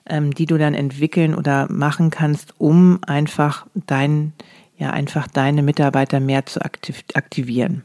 ähm, 0.07 0.33
die 0.33 0.46
du 0.46 0.57
dann 0.57 0.72
entwickeln 0.72 1.35
oder 1.35 1.70
machen 1.70 2.09
kannst, 2.09 2.54
um 2.57 3.00
einfach 3.07 3.66
dein, 3.74 4.33
ja, 4.78 4.90
einfach 4.90 5.26
deine 5.26 5.62
Mitarbeiter 5.62 6.18
mehr 6.18 6.46
zu 6.46 6.62
aktivieren. 6.62 7.83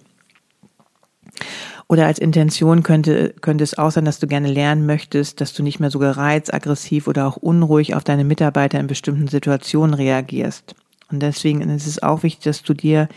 Oder 1.88 2.06
als 2.06 2.20
Intention 2.20 2.84
könnte, 2.84 3.34
könnte 3.42 3.64
es 3.64 3.78
auch 3.78 3.92
sein, 3.92 4.06
dass 4.06 4.20
du 4.20 4.28
gerne 4.28 4.48
lernen 4.48 4.86
möchtest, 4.86 5.42
dass 5.42 5.54
du 5.54 5.64
nicht 5.64 5.80
mehr 5.80 5.92
so 5.92 6.00
gereizt, 6.00 6.54
aggressiv 6.54 7.08
oder 7.08 7.28
auch 7.28 7.38
unruhig 7.38 7.96
auf 7.96 8.04
deine 8.04 8.24
Mitarbeiter 8.24 8.80
in 8.80 8.88
bestimmten 8.88 9.28
Situationen 9.28 9.94
reagierst. 9.94 10.76
Und 11.12 11.20
deswegen 11.20 11.62
ist 11.70 11.88
es 11.88 12.02
auch 12.02 12.24
wichtig, 12.24 12.44
dass 12.46 12.64
du 12.64 12.74
dir 12.74 13.08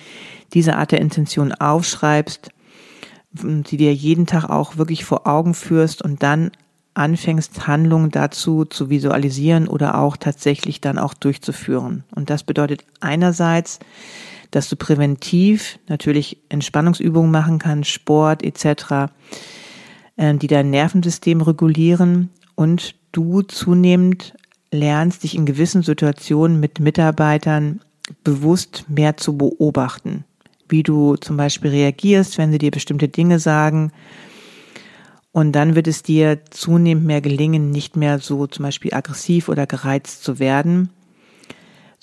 diese 0.53 0.77
Art 0.77 0.93
der 0.93 1.01
Intention 1.01 1.53
aufschreibst, 1.53 2.51
die 3.33 3.77
dir 3.77 3.95
jeden 3.95 4.27
Tag 4.27 4.45
auch 4.45 4.77
wirklich 4.77 5.05
vor 5.05 5.27
Augen 5.27 5.55
führst 5.55 6.03
und 6.03 6.23
dann 6.23 6.51
anfängst, 6.95 7.67
Handlungen 7.67 8.11
dazu 8.11 8.65
zu 8.65 8.91
visualisieren 8.91 9.69
oder 9.69 9.99
auch 9.99 10.17
tatsächlich 10.17 10.81
dann 10.81 10.99
auch 10.99 11.15
durchzuführen. 11.15 12.05
Und 12.15 12.31
das 12.31 12.43
bedeutet 12.43 12.85
einerseits, 13.01 13.79
dass 14.51 14.69
du 14.69 14.77
präventiv 14.77 15.79
natürlich 15.89 16.39
Entspannungsübungen 16.49 17.31
machen 17.31 17.59
kannst, 17.59 17.91
Sport 17.91 18.43
etc., 18.43 19.11
äh, 20.17 20.35
die 20.35 20.47
dein 20.47 20.71
Nervensystem 20.71 21.41
regulieren 21.41 22.31
und 22.55 22.95
du 23.13 23.43
zunehmend 23.43 24.35
lernst, 24.71 25.23
dich 25.23 25.35
in 25.35 25.47
gewissen 25.47 25.83
Situationen 25.83 26.61
mit 26.61 26.81
Mitarbeitern 26.81 27.81
bewusst 28.25 28.85
mehr 28.89 29.17
zu 29.17 29.37
beobachten. 29.37 30.25
Wie 30.69 30.83
du 30.83 31.17
zum 31.17 31.37
Beispiel 31.37 31.71
reagierst, 31.71 32.39
wenn 32.39 32.51
sie 32.51 32.59
dir 32.59 32.71
bestimmte 32.71 33.09
Dinge 33.09 33.39
sagen. 33.39 33.93
Und 35.33 35.53
dann 35.53 35.75
wird 35.75 35.87
es 35.87 36.03
dir 36.03 36.41
zunehmend 36.51 37.07
mehr 37.07 37.21
gelingen, 37.21 37.71
nicht 37.71 37.97
mehr 37.97 38.19
so 38.19 38.47
zum 38.47 38.65
Beispiel 38.65 38.95
aggressiv 38.95 39.49
oder 39.49 39.67
gereizt 39.67 40.25
zu 40.25 40.39
werden, 40.39 40.91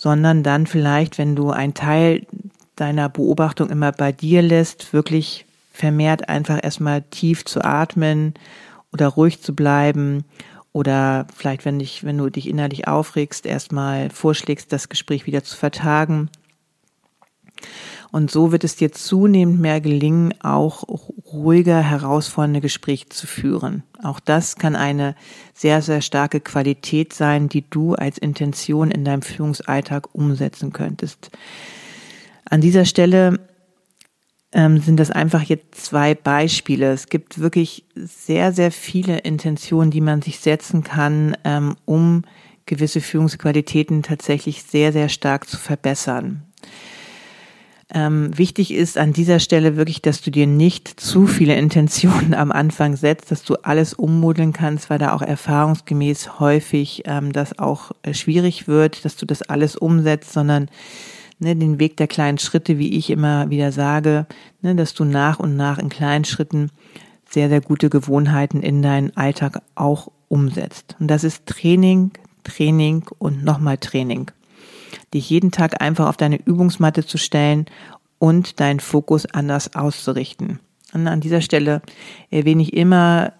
sondern 0.03 0.43
dann 0.43 0.67
vielleicht, 0.67 1.17
wenn 1.17 1.33
du 1.33 1.51
einen 1.51 1.73
Teil 1.73 2.27
deiner 2.75 3.07
Beobachtung 3.07 3.69
immer 3.69 3.93
bei 3.93 4.11
dir 4.11 4.41
lässt, 4.41 4.91
wirklich 4.91 5.45
vermehrt 5.71 6.27
einfach 6.27 6.59
erstmal 6.61 7.03
tief 7.03 7.45
zu 7.45 7.63
atmen 7.63 8.33
oder 8.91 9.07
ruhig 9.07 9.41
zu 9.41 9.55
bleiben 9.55 10.25
oder 10.73 11.25
vielleicht, 11.33 11.63
wenn 11.63 11.79
dich, 11.79 12.03
wenn 12.03 12.17
du 12.17 12.29
dich 12.29 12.49
innerlich 12.49 12.85
aufregst, 12.85 13.45
erstmal 13.45 14.09
vorschlägst, 14.09 14.73
das 14.73 14.89
Gespräch 14.89 15.25
wieder 15.25 15.45
zu 15.45 15.55
vertagen. 15.55 16.29
Und 18.13 18.29
so 18.29 18.51
wird 18.51 18.63
es 18.63 18.75
dir 18.75 18.91
zunehmend 18.91 19.59
mehr 19.59 19.81
gelingen, 19.81 20.35
auch 20.43 20.83
ruhiger, 21.33 21.81
herausfordernde 21.81 22.61
Gespräche 22.61 23.09
zu 23.09 23.25
führen. 23.25 23.81
Auch 24.03 24.19
das 24.19 24.57
kann 24.57 24.75
eine 24.75 25.15
sehr, 25.55 25.81
sehr 25.81 25.99
starke 26.01 26.39
Qualität 26.39 27.13
sein, 27.13 27.49
die 27.49 27.67
du 27.67 27.95
als 27.95 28.19
Intention 28.19 28.91
in 28.91 29.03
deinem 29.03 29.23
Führungsalltag 29.23 30.13
umsetzen 30.13 30.71
könntest. 30.71 31.31
An 32.45 32.61
dieser 32.61 32.85
Stelle 32.85 33.39
ähm, 34.51 34.79
sind 34.79 34.99
das 34.99 35.09
einfach 35.09 35.41
jetzt 35.41 35.83
zwei 35.83 36.13
Beispiele. 36.13 36.93
Es 36.93 37.07
gibt 37.07 37.39
wirklich 37.39 37.83
sehr, 37.95 38.53
sehr 38.53 38.71
viele 38.71 39.17
Intentionen, 39.17 39.89
die 39.89 40.01
man 40.01 40.21
sich 40.21 40.39
setzen 40.39 40.83
kann, 40.83 41.35
ähm, 41.45 41.77
um 41.85 42.25
gewisse 42.67 43.01
Führungsqualitäten 43.01 44.03
tatsächlich 44.03 44.61
sehr, 44.61 44.93
sehr 44.93 45.09
stark 45.09 45.49
zu 45.49 45.57
verbessern. 45.57 46.43
Ähm, 47.95 48.35
wichtig 48.35 48.73
ist 48.73 48.97
an 48.97 49.13
dieser 49.13 49.39
Stelle 49.39 49.77
wirklich, 49.77 50.01
dass 50.01 50.21
du 50.21 50.31
dir 50.31 50.47
nicht 50.47 50.87
zu 50.99 51.27
viele 51.27 51.55
Intentionen 51.55 52.33
am 52.33 52.51
Anfang 52.51 52.95
setzt, 52.95 53.29
dass 53.29 53.43
du 53.43 53.55
alles 53.61 53.93
ummodeln 53.93 54.51
kannst, 54.51 54.89
weil 54.89 54.97
da 54.97 55.13
auch 55.13 55.21
erfahrungsgemäß 55.21 56.39
häufig 56.39 57.03
ähm, 57.05 57.31
das 57.31 57.59
auch 57.59 57.91
äh, 58.01 58.15
schwierig 58.15 58.67
wird, 58.67 59.05
dass 59.05 59.15
du 59.15 59.27
das 59.27 59.43
alles 59.43 59.75
umsetzt, 59.75 60.33
sondern 60.33 60.69
ne, 61.37 61.55
den 61.55 61.79
Weg 61.79 61.97
der 61.97 62.07
kleinen 62.07 62.39
Schritte, 62.39 62.79
wie 62.79 62.97
ich 62.97 63.11
immer 63.11 63.51
wieder 63.51 63.71
sage, 63.71 64.25
ne, 64.63 64.73
dass 64.73 64.95
du 64.95 65.03
nach 65.05 65.39
und 65.39 65.55
nach 65.55 65.77
in 65.77 65.89
kleinen 65.89 66.25
Schritten 66.25 66.71
sehr, 67.29 67.49
sehr 67.49 67.61
gute 67.61 67.89
Gewohnheiten 67.89 68.61
in 68.63 68.81
deinen 68.81 69.15
Alltag 69.15 69.61
auch 69.75 70.11
umsetzt. 70.29 70.95
Und 70.99 71.09
das 71.09 71.23
ist 71.23 71.45
Training, 71.45 72.11
Training 72.43 73.05
und 73.19 73.43
nochmal 73.43 73.77
Training. 73.77 74.31
Dich 75.13 75.29
jeden 75.29 75.51
Tag 75.51 75.81
einfach 75.81 76.07
auf 76.07 76.17
deine 76.17 76.39
Übungsmatte 76.43 77.05
zu 77.05 77.17
stellen 77.17 77.65
und 78.19 78.59
deinen 78.59 78.79
Fokus 78.79 79.25
anders 79.25 79.75
auszurichten. 79.75 80.59
Und 80.93 81.07
an 81.07 81.21
dieser 81.21 81.41
Stelle 81.41 81.81
erwähne 82.29 82.61
ich 82.61 82.73
immer 82.73 83.33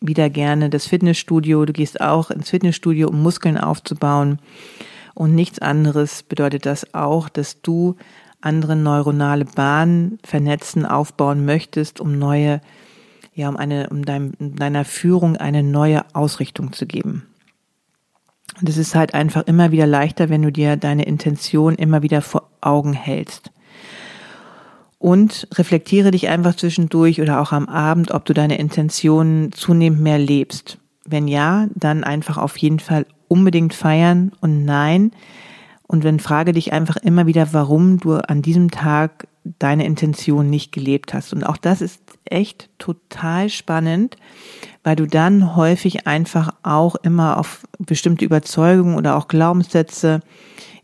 wieder 0.00 0.30
gerne 0.30 0.70
das 0.70 0.86
Fitnessstudio. 0.86 1.64
Du 1.66 1.72
gehst 1.72 2.00
auch 2.00 2.30
ins 2.30 2.50
Fitnessstudio, 2.50 3.08
um 3.08 3.22
Muskeln 3.22 3.58
aufzubauen. 3.58 4.38
Und 5.14 5.34
nichts 5.34 5.58
anderes 5.58 6.22
bedeutet 6.22 6.64
das 6.66 6.94
auch, 6.94 7.28
dass 7.28 7.60
du 7.60 7.96
andere 8.40 8.76
neuronale 8.76 9.44
Bahnen 9.44 10.18
vernetzen, 10.24 10.86
aufbauen 10.86 11.44
möchtest, 11.44 12.00
um 12.00 12.18
neue, 12.18 12.60
ja, 13.34 13.48
um 13.48 13.56
eine, 13.56 13.90
um 13.90 14.04
dein, 14.04 14.32
deiner 14.38 14.84
Führung 14.84 15.36
eine 15.36 15.62
neue 15.62 16.02
Ausrichtung 16.14 16.72
zu 16.72 16.86
geben. 16.86 17.26
Und 18.60 18.68
es 18.68 18.76
ist 18.76 18.94
halt 18.94 19.14
einfach 19.14 19.42
immer 19.46 19.72
wieder 19.72 19.86
leichter, 19.86 20.28
wenn 20.28 20.42
du 20.42 20.52
dir 20.52 20.76
deine 20.76 21.04
Intention 21.04 21.74
immer 21.76 22.02
wieder 22.02 22.22
vor 22.22 22.50
Augen 22.60 22.92
hältst. 22.92 23.50
Und 24.98 25.48
reflektiere 25.54 26.10
dich 26.10 26.28
einfach 26.28 26.54
zwischendurch 26.56 27.22
oder 27.22 27.40
auch 27.40 27.52
am 27.52 27.68
Abend, 27.68 28.10
ob 28.10 28.26
du 28.26 28.34
deine 28.34 28.58
Intentionen 28.58 29.50
zunehmend 29.52 30.02
mehr 30.02 30.18
lebst. 30.18 30.76
Wenn 31.06 31.26
ja, 31.26 31.68
dann 31.74 32.04
einfach 32.04 32.36
auf 32.36 32.58
jeden 32.58 32.80
Fall 32.80 33.06
unbedingt 33.26 33.72
feiern 33.72 34.32
und 34.40 34.66
nein. 34.66 35.12
Und 35.86 36.04
wenn 36.04 36.20
frage 36.20 36.52
dich 36.52 36.74
einfach 36.74 36.96
immer 36.96 37.26
wieder, 37.26 37.52
warum 37.52 37.98
du 37.98 38.16
an 38.16 38.42
diesem 38.42 38.70
Tag 38.70 39.26
deine 39.58 39.86
Intention 39.86 40.50
nicht 40.50 40.70
gelebt 40.72 41.14
hast. 41.14 41.32
Und 41.32 41.44
auch 41.44 41.56
das 41.56 41.80
ist 41.80 42.02
echt 42.26 42.68
total 42.78 43.48
spannend, 43.48 44.16
weil 44.82 44.96
du 44.96 45.06
dann 45.06 45.56
häufig 45.56 46.06
einfach 46.06 46.50
auch 46.62 46.96
immer 46.96 47.38
auf 47.38 47.66
bestimmte 47.78 48.24
Überzeugungen 48.24 48.96
oder 48.96 49.16
auch 49.16 49.28
Glaubenssätze 49.28 50.20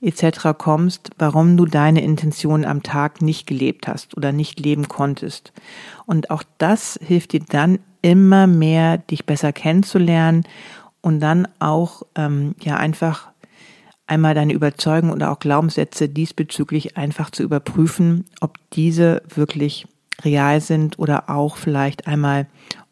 etc. 0.01 0.49
kommst, 0.59 1.11
warum 1.19 1.57
du 1.57 1.65
deine 1.67 2.03
Intention 2.03 2.65
am 2.65 2.83
Tag 2.83 3.23
nicht 3.23 3.47
gelebt 3.47 3.89
hast 3.89 4.17
oder 4.17 4.33
nicht 4.33 4.61
leben 4.61 4.89
konntest. 4.89 5.53
Und 6.05 6.31
auch 6.31 6.43
das 6.59 6.99
hilft 7.03 7.33
dir 7.33 7.41
dann 7.49 7.79
immer 8.03 8.47
mehr, 8.47 8.99
dich 8.99 9.25
besser 9.25 9.53
kennenzulernen 9.53 10.45
und 11.01 11.21
dann 11.21 11.49
auch 11.59 12.03
ähm, 12.15 12.55
ja 12.63 12.77
einfach 12.77 13.29
einmal 14.07 14.35
deine 14.35 14.53
Überzeugung 14.53 15.11
oder 15.11 15.33
auch 15.33 15.41
Glaubenssätze 15.41 16.09
diesbezüglich 16.09 16.97
einfach 16.97 17.31
zu 17.31 17.43
überprüfen, 17.43 18.25
ob 18.41 18.59
diese 18.73 19.23
wirklich 19.35 19.87
real 20.23 20.61
sind 20.61 20.99
oder 20.99 21.29
auch 21.29 21.57
vielleicht 21.57 22.07
einmal 22.07 22.47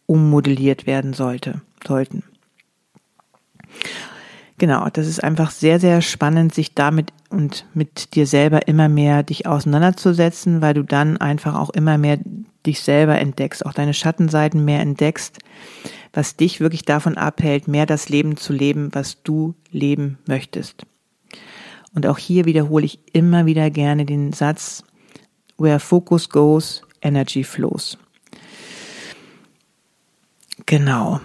ummodelliert 0.07 0.87
werden 0.87 1.12
sollte, 1.12 1.62
sollten. 1.87 2.23
Genau, 4.59 4.88
das 4.93 5.09
ist 5.09 5.23
einfach 5.23 5.51
sehr, 5.51 5.81
sehr 5.81 6.01
spannend, 6.01 6.55
sich 6.55 6.75
damit 6.75 7.12
und 7.29 7.67
mit 7.75 8.14
dir 8.14 8.27
selber 8.27 8.69
immer 8.69 8.88
mehr 8.88 9.25
dich 9.25 9.47
auseinanderzusetzen, 9.47 10.62
weil 10.62 10.75
du 10.75 10.85
dann 10.85 11.17
einfach 11.17 11.57
auch 11.57 11.71
immer 11.71 11.99
mehr 11.99 12.19
dich 12.64 12.81
selber 12.81 13.19
entdeckst, 13.19 13.67
auch 13.67 13.75
deine 13.75 13.95
Schattenseiten 13.95 14.64
mehr 14.64 14.81
entdeckst, 14.81 15.38
was 16.12 16.37
dich 16.37 16.61
wirklich 16.61 16.83
davon 16.83 17.17
abhält, 17.17 17.67
mehr 17.67 17.87
das 17.87 18.09
Leben 18.09 18.37
zu 18.37 18.53
leben, 18.53 18.90
was 18.93 19.23
du 19.23 19.55
leben 19.71 20.19
möchtest. 20.27 20.87
Und 21.95 22.07
auch 22.07 22.19
hier 22.19 22.45
wiederhole 22.45 22.85
ich 22.85 23.01
immer 23.12 23.47
wieder 23.47 23.71
gerne 23.71 24.05
den 24.05 24.33
Satz, 24.33 24.85
where 25.59 25.81
focus 25.81 26.29
goes, 26.29 26.83
energy 27.03 27.43
flows. 27.43 27.99
Genau. 30.66 31.20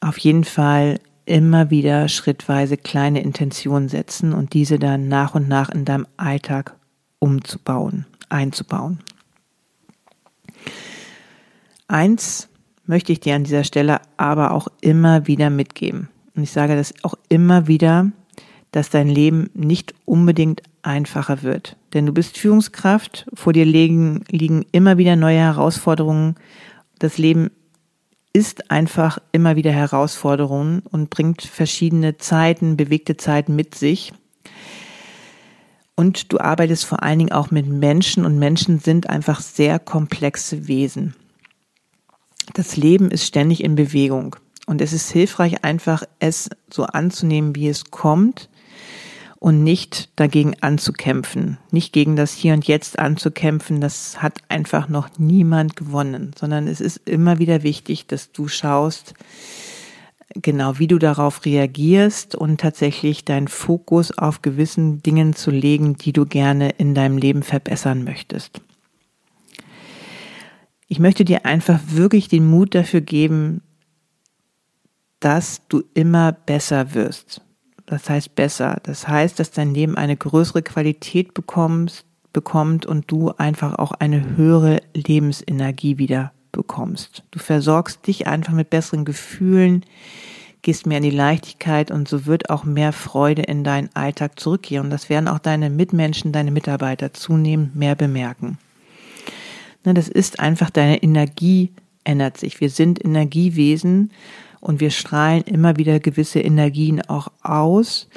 Auf 0.00 0.18
jeden 0.18 0.44
Fall 0.44 1.00
immer 1.26 1.70
wieder 1.70 2.08
schrittweise 2.08 2.76
kleine 2.76 3.22
Intentionen 3.22 3.88
setzen 3.88 4.32
und 4.32 4.52
diese 4.52 4.78
dann 4.78 5.08
nach 5.08 5.34
und 5.34 5.48
nach 5.48 5.70
in 5.70 5.84
deinem 5.84 6.06
Alltag 6.16 6.76
umzubauen, 7.18 8.06
einzubauen. 8.28 9.00
Eins 11.88 12.48
möchte 12.86 13.12
ich 13.12 13.20
dir 13.20 13.34
an 13.34 13.44
dieser 13.44 13.64
Stelle 13.64 14.00
aber 14.16 14.50
auch 14.52 14.68
immer 14.80 15.26
wieder 15.26 15.50
mitgeben. 15.50 16.08
Und 16.34 16.42
ich 16.42 16.50
sage 16.50 16.76
das 16.76 16.92
auch 17.02 17.14
immer 17.28 17.66
wieder, 17.66 18.10
dass 18.72 18.90
dein 18.90 19.08
Leben 19.08 19.50
nicht 19.54 19.94
unbedingt 20.04 20.62
einfacher 20.82 21.42
wird. 21.42 21.76
Denn 21.94 22.06
du 22.06 22.12
bist 22.12 22.36
Führungskraft, 22.36 23.26
vor 23.32 23.52
dir 23.52 23.64
liegen, 23.64 24.24
liegen 24.28 24.66
immer 24.72 24.98
wieder 24.98 25.16
neue 25.16 25.38
Herausforderungen. 25.38 26.34
Das 26.98 27.16
Leben 27.16 27.50
ist 28.34 28.70
einfach 28.70 29.18
immer 29.32 29.56
wieder 29.56 29.72
Herausforderungen 29.72 30.80
und 30.80 31.08
bringt 31.08 31.40
verschiedene 31.40 32.18
Zeiten, 32.18 32.76
bewegte 32.76 33.16
Zeiten 33.16 33.56
mit 33.56 33.74
sich. 33.74 34.12
Und 35.94 36.32
du 36.32 36.38
arbeitest 36.40 36.84
vor 36.84 37.02
allen 37.02 37.20
Dingen 37.20 37.32
auch 37.32 37.50
mit 37.50 37.66
Menschen 37.66 38.26
und 38.26 38.38
Menschen 38.38 38.80
sind 38.80 39.08
einfach 39.08 39.40
sehr 39.40 39.78
komplexe 39.78 40.68
Wesen 40.68 41.14
das 42.52 42.76
Leben 42.76 43.10
ist 43.10 43.24
ständig 43.24 43.64
in 43.64 43.74
Bewegung. 43.74 44.36
Und 44.66 44.80
es 44.80 44.92
ist 44.92 45.10
hilfreich, 45.10 45.64
einfach 45.64 46.04
es 46.18 46.50
so 46.70 46.84
anzunehmen, 46.84 47.54
wie 47.54 47.68
es 47.68 47.90
kommt 47.90 48.48
und 49.44 49.62
nicht 49.62 50.08
dagegen 50.16 50.56
anzukämpfen, 50.62 51.58
nicht 51.70 51.92
gegen 51.92 52.16
das 52.16 52.32
Hier 52.32 52.54
und 52.54 52.66
Jetzt 52.66 52.98
anzukämpfen. 52.98 53.82
Das 53.82 54.22
hat 54.22 54.38
einfach 54.48 54.88
noch 54.88 55.18
niemand 55.18 55.76
gewonnen, 55.76 56.30
sondern 56.34 56.66
es 56.66 56.80
ist 56.80 57.06
immer 57.06 57.38
wieder 57.38 57.62
wichtig, 57.62 58.06
dass 58.06 58.32
du 58.32 58.48
schaust, 58.48 59.12
genau 60.34 60.78
wie 60.78 60.86
du 60.86 60.98
darauf 60.98 61.44
reagierst 61.44 62.34
und 62.34 62.58
tatsächlich 62.58 63.26
deinen 63.26 63.48
Fokus 63.48 64.16
auf 64.16 64.40
gewissen 64.40 65.02
Dingen 65.02 65.34
zu 65.34 65.50
legen, 65.50 65.98
die 65.98 66.14
du 66.14 66.24
gerne 66.24 66.70
in 66.78 66.94
deinem 66.94 67.18
Leben 67.18 67.42
verbessern 67.42 68.02
möchtest. 68.02 68.62
Ich 70.88 71.00
möchte 71.00 71.26
dir 71.26 71.44
einfach 71.44 71.80
wirklich 71.88 72.28
den 72.28 72.46
Mut 72.46 72.74
dafür 72.74 73.02
geben, 73.02 73.60
dass 75.20 75.60
du 75.68 75.82
immer 75.92 76.32
besser 76.32 76.94
wirst. 76.94 77.42
Das 77.86 78.08
heißt 78.08 78.34
besser. 78.34 78.78
Das 78.82 79.08
heißt, 79.08 79.38
dass 79.38 79.50
dein 79.50 79.74
Leben 79.74 79.96
eine 79.96 80.16
größere 80.16 80.62
Qualität 80.62 81.34
bekommst, 81.34 82.04
bekommt 82.32 82.86
und 82.86 83.10
du 83.10 83.30
einfach 83.32 83.78
auch 83.78 83.92
eine 83.92 84.36
höhere 84.36 84.80
Lebensenergie 84.94 85.98
wieder 85.98 86.32
bekommst. 86.52 87.22
Du 87.30 87.38
versorgst 87.38 88.06
dich 88.06 88.26
einfach 88.26 88.52
mit 88.52 88.70
besseren 88.70 89.04
Gefühlen, 89.04 89.84
gehst 90.62 90.86
mehr 90.86 90.98
in 90.98 91.04
die 91.04 91.10
Leichtigkeit 91.10 91.90
und 91.90 92.08
so 92.08 92.26
wird 92.26 92.48
auch 92.48 92.64
mehr 92.64 92.92
Freude 92.92 93.42
in 93.42 93.64
deinen 93.64 93.90
Alltag 93.94 94.40
zurückkehren. 94.40 94.88
Das 94.88 95.10
werden 95.10 95.28
auch 95.28 95.38
deine 95.38 95.68
Mitmenschen, 95.68 96.32
deine 96.32 96.50
Mitarbeiter 96.50 97.12
zunehmend 97.12 97.76
mehr 97.76 97.94
bemerken. 97.94 98.58
Ne, 99.84 99.92
das 99.92 100.08
ist 100.08 100.40
einfach 100.40 100.70
deine 100.70 101.02
Energie 101.02 101.70
ändert 102.04 102.38
sich. 102.38 102.60
Wir 102.60 102.70
sind 102.70 103.04
Energiewesen 103.04 104.10
und 104.64 104.80
wir 104.80 104.90
strahlen 104.90 105.42
immer 105.42 105.76
wieder 105.76 106.00
gewisse 106.00 106.40
Energien 106.40 107.02
auch 107.02 107.28
aus. 107.42 108.08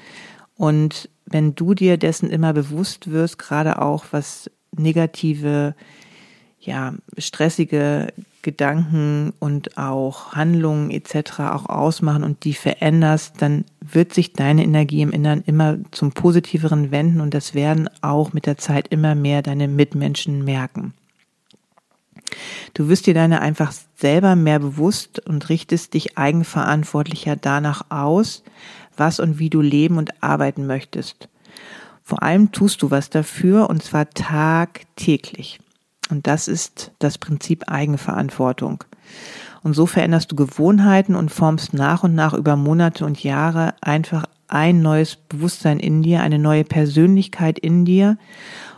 Und 0.55 1.10
wenn 1.25 1.55
du 1.55 1.73
dir 1.73 1.97
dessen 1.97 2.29
immer 2.29 2.53
bewusst 2.53 3.12
wirst, 3.12 3.38
gerade 3.38 3.81
auch 3.81 4.05
was 4.12 4.49
negative, 4.71 5.75
ja, 6.62 6.93
stressige 7.17 8.13
Gedanken 8.43 9.33
und 9.39 9.77
auch 9.77 10.31
Handlungen 10.31 10.89
etc. 10.89 11.41
auch 11.41 11.65
ausmachen 11.65 12.23
und 12.23 12.45
die 12.45 12.53
veränderst, 12.53 13.41
dann 13.41 13.65
wird 13.81 14.13
sich 14.13 14.31
deine 14.31 14.63
Energie 14.63 15.01
im 15.01 15.12
Inneren 15.12 15.43
immer 15.45 15.77
zum 15.91 16.13
Positiveren 16.13 16.91
wenden 16.91 17.19
und 17.19 17.33
das 17.33 17.55
werden 17.55 17.89
auch 17.99 18.31
mit 18.31 18.45
der 18.45 18.57
Zeit 18.57 18.88
immer 18.88 19.15
mehr 19.15 19.41
deine 19.41 19.67
Mitmenschen 19.67 20.45
merken. 20.45 20.93
Du 22.73 22.89
wirst 22.89 23.08
dir 23.08 23.13
deine 23.13 23.41
einfach 23.41 23.73
selber 23.95 24.36
mehr 24.36 24.60
bewusst 24.60 25.26
und 25.26 25.50
richtest 25.50 25.93
dich 25.93 26.17
eigenverantwortlicher 26.17 27.36
danach 27.36 27.86
aus, 27.89 28.43
was 28.95 29.19
und 29.19 29.39
wie 29.39 29.50
du 29.50 29.62
leben 29.62 29.97
und 29.97 30.23
arbeiten 30.23 30.67
möchtest. 30.67 31.30
Vor 32.04 32.23
allem 32.23 32.52
tust 32.52 32.82
du 32.82 32.91
was 32.91 33.10
dafür 33.10 33.69
und 33.69 33.84
zwar 33.84 34.10
tagtäglich. 34.10 35.60
Und 36.10 36.28
das 36.28 36.47
ist 36.47 36.91
das 37.00 37.17
Prinzip 37.17 37.65
Eigenverantwortung. 37.67 38.84
Und 39.63 39.73
so 39.73 39.86
veränderst 39.86 40.32
du 40.32 40.36
Gewohnheiten 40.36 41.15
und 41.15 41.32
formst 41.32 41.73
nach 41.73 42.04
und 42.04 42.15
nach 42.15 42.34
über 42.34 42.56
Monate 42.56 43.06
und 43.06 43.23
Jahre 43.23 43.73
einfach 43.82 44.26
ein 44.47 44.82
neues 44.82 45.17
Bewusstsein 45.17 45.80
in 45.80 46.02
dir, 46.02 46.21
eine 46.21 46.39
neue 46.39 46.63
Persönlichkeit 46.63 47.60
in 47.60 47.84
dir. 47.84 48.17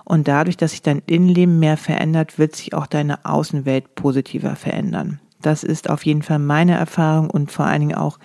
Und 0.10 0.28
dadurch, 0.28 0.58
dass 0.58 0.72
sich 0.72 0.82
dein 0.82 1.04
Innenleben 1.06 1.60
mehr 1.60 1.78
verändert, 1.78 2.39
wird 2.39 2.56
sich 2.56 2.74
auch 2.74 2.88
deine 2.88 3.26
Außenwelt 3.26 3.93
positiver 3.93 4.56
verändern. 4.56 5.19
Das 5.39 5.63
ist 5.63 5.88
auf 5.88 6.04
jeden 6.04 6.24
Fall 6.24 6.39
meine 6.39 6.76
Erfahrung 6.76 7.30
und 7.30 7.52
vor 7.52 7.65
allen 7.65 7.82
Dingen 7.82 7.95
auch 7.95 8.17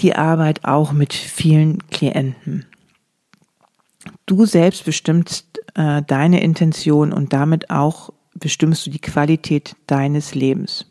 die 0.00 0.16
Arbeit 0.16 0.64
auch 0.64 0.90
mit 0.90 1.14
vielen 1.14 1.86
Klienten. 1.88 2.66
Du 4.26 4.44
selbst 4.44 4.84
bestimmst 4.84 5.60
äh, 5.76 6.02
deine 6.02 6.42
Intention 6.42 7.12
und 7.12 7.32
damit 7.32 7.70
auch 7.70 8.12
bestimmst 8.34 8.84
du 8.86 8.90
die 8.90 9.00
Qualität 9.00 9.76
deines 9.86 10.34
Lebens. 10.34 10.86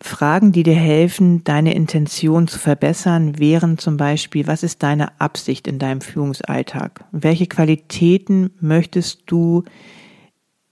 Fragen, 0.00 0.52
die 0.52 0.62
dir 0.62 0.76
helfen, 0.76 1.42
deine 1.42 1.74
Intention 1.74 2.46
zu 2.46 2.58
verbessern, 2.58 3.38
wären 3.38 3.78
zum 3.78 3.96
Beispiel, 3.96 4.46
was 4.46 4.62
ist 4.62 4.82
deine 4.82 5.20
Absicht 5.20 5.66
in 5.66 5.78
deinem 5.78 6.00
Führungsalltag? 6.00 7.04
Welche 7.10 7.46
Qualitäten 7.46 8.50
möchtest 8.60 9.22
du 9.26 9.64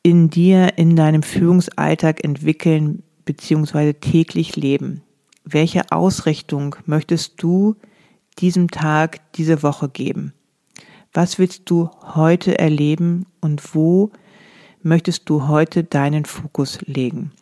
in 0.02 0.30
dir, 0.30 0.78
in 0.78 0.94
deinem 0.94 1.24
Führungsalltag 1.24 2.22
entwickeln 2.22 3.02
bzw. 3.24 3.94
täglich 3.94 4.54
leben? 4.54 5.02
Welche 5.44 5.90
Ausrichtung 5.90 6.76
möchtest 6.86 7.42
du 7.42 7.74
diesem 8.38 8.70
Tag, 8.70 9.20
diese 9.32 9.64
Woche 9.64 9.88
geben? 9.88 10.34
Was 11.12 11.38
willst 11.38 11.62
du 11.66 11.90
heute 12.14 12.58
erleben 12.58 13.26
und 13.40 13.74
wo 13.74 14.10
möchtest 14.82 15.28
du 15.28 15.48
heute 15.48 15.82
deinen 15.82 16.26
Fokus 16.26 16.78
legen? 16.82 17.32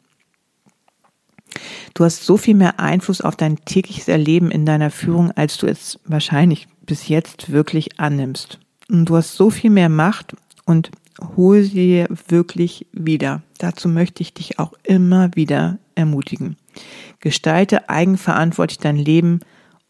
Du 1.95 2.05
hast 2.05 2.25
so 2.25 2.37
viel 2.37 2.55
mehr 2.55 2.81
Einfluss 2.81 3.21
auf 3.21 3.37
dein 3.37 3.64
tägliches 3.64 4.09
Erleben 4.09 4.51
in 4.51 4.67
deiner 4.67 4.90
Führung, 4.90 5.31
als 5.33 5.57
du 5.59 5.67
es 5.67 5.99
wahrscheinlich 6.05 6.67
bis 6.85 7.09
jetzt 7.09 7.53
wirklich 7.53 8.01
annimmst. 8.01 8.59
Und 8.90 9.07
du 9.07 9.17
hast 9.17 9.35
so 9.35 9.51
viel 9.51 9.71
mehr 9.71 9.88
Macht 9.88 10.35
und 10.64 10.90
hol 11.37 11.62
sie 11.62 12.07
wirklich 12.29 12.87
wieder. 12.93 13.43
Dazu 13.59 13.88
möchte 13.88 14.23
ich 14.23 14.35
dich 14.35 14.59
auch 14.59 14.73
immer 14.83 15.31
wieder 15.35 15.79
ermutigen. 15.95 16.57
Gestalte 17.21 17.88
eigenverantwortlich 17.88 18.79
dein 18.79 18.97
Leben 18.97 19.40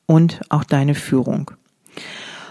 und 0.07 0.41
auch 0.51 0.65
deine 0.65 0.95
Führung. 0.95 1.51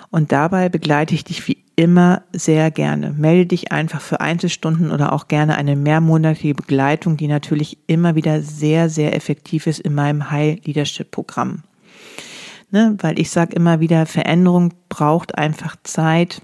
Und 0.10 0.32
dabei 0.32 0.70
begleite 0.70 1.16
ich 1.16 1.24
dich 1.24 1.48
wie 1.48 1.63
immer 1.76 2.24
sehr 2.32 2.72
gerne. 2.72 3.12
Melde 3.12 3.48
dich 3.48 3.72
einfach 3.72 4.02
für 4.02 4.22
Einzelstunden 4.22 4.92
oder 4.92 5.14
auch 5.14 5.28
gerne 5.28 5.56
eine 5.56 5.76
mehrmonatige 5.76 6.54
Begleitung, 6.54 7.18
die 7.18 7.28
natürlich 7.28 7.78
immer 7.88 8.16
wieder 8.16 8.42
sehr, 8.42 8.90
sehr 8.90 9.16
effektiv 9.16 9.68
ist 9.68 9.80
in 9.80 9.96
meinem 9.96 10.30
High 10.30 10.64
Leadership 10.66 11.12
Programm. 11.12 11.64
Ne, 12.72 12.96
weil 13.00 13.20
ich 13.20 13.30
sage 13.30 13.56
immer 13.56 13.80
wieder, 13.80 14.08
Veränderung 14.08 14.74
braucht 14.90 15.38
einfach 15.38 15.76
Zeit 15.84 16.42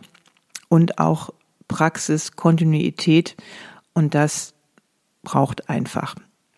und 0.68 1.00
auch 1.00 1.32
Praxis, 1.68 2.34
Kontinuität 2.34 3.36
und 3.94 4.14
das 4.14 4.54
braucht 5.24 5.70
einfach. 5.70 6.16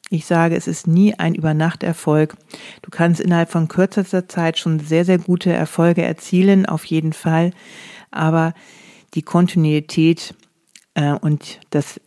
Ich 0.10 0.26
sage, 0.26 0.58
es 0.58 0.68
ist 0.68 0.88
nie 0.88 1.14
ein 1.14 1.36
Übernachterfolg. 1.36 2.36
Du 2.82 2.90
kannst 2.90 3.22
innerhalb 3.22 3.50
von 3.50 3.70
kürzester 3.70 4.28
Zeit 4.28 4.60
schon 4.60 4.82
sehr, 4.82 5.06
sehr 5.06 5.18
gute 5.18 5.54
Erfolge 5.54 6.02
erzielen, 6.02 6.66
auf 6.66 6.84
jeden 6.84 7.14
Fall. 7.14 7.52
Aber 8.12 8.54
die 9.14 9.22
Kontinuität 9.22 10.36
äh, 10.94 11.14
und 11.14 11.60
das, 11.70 12.00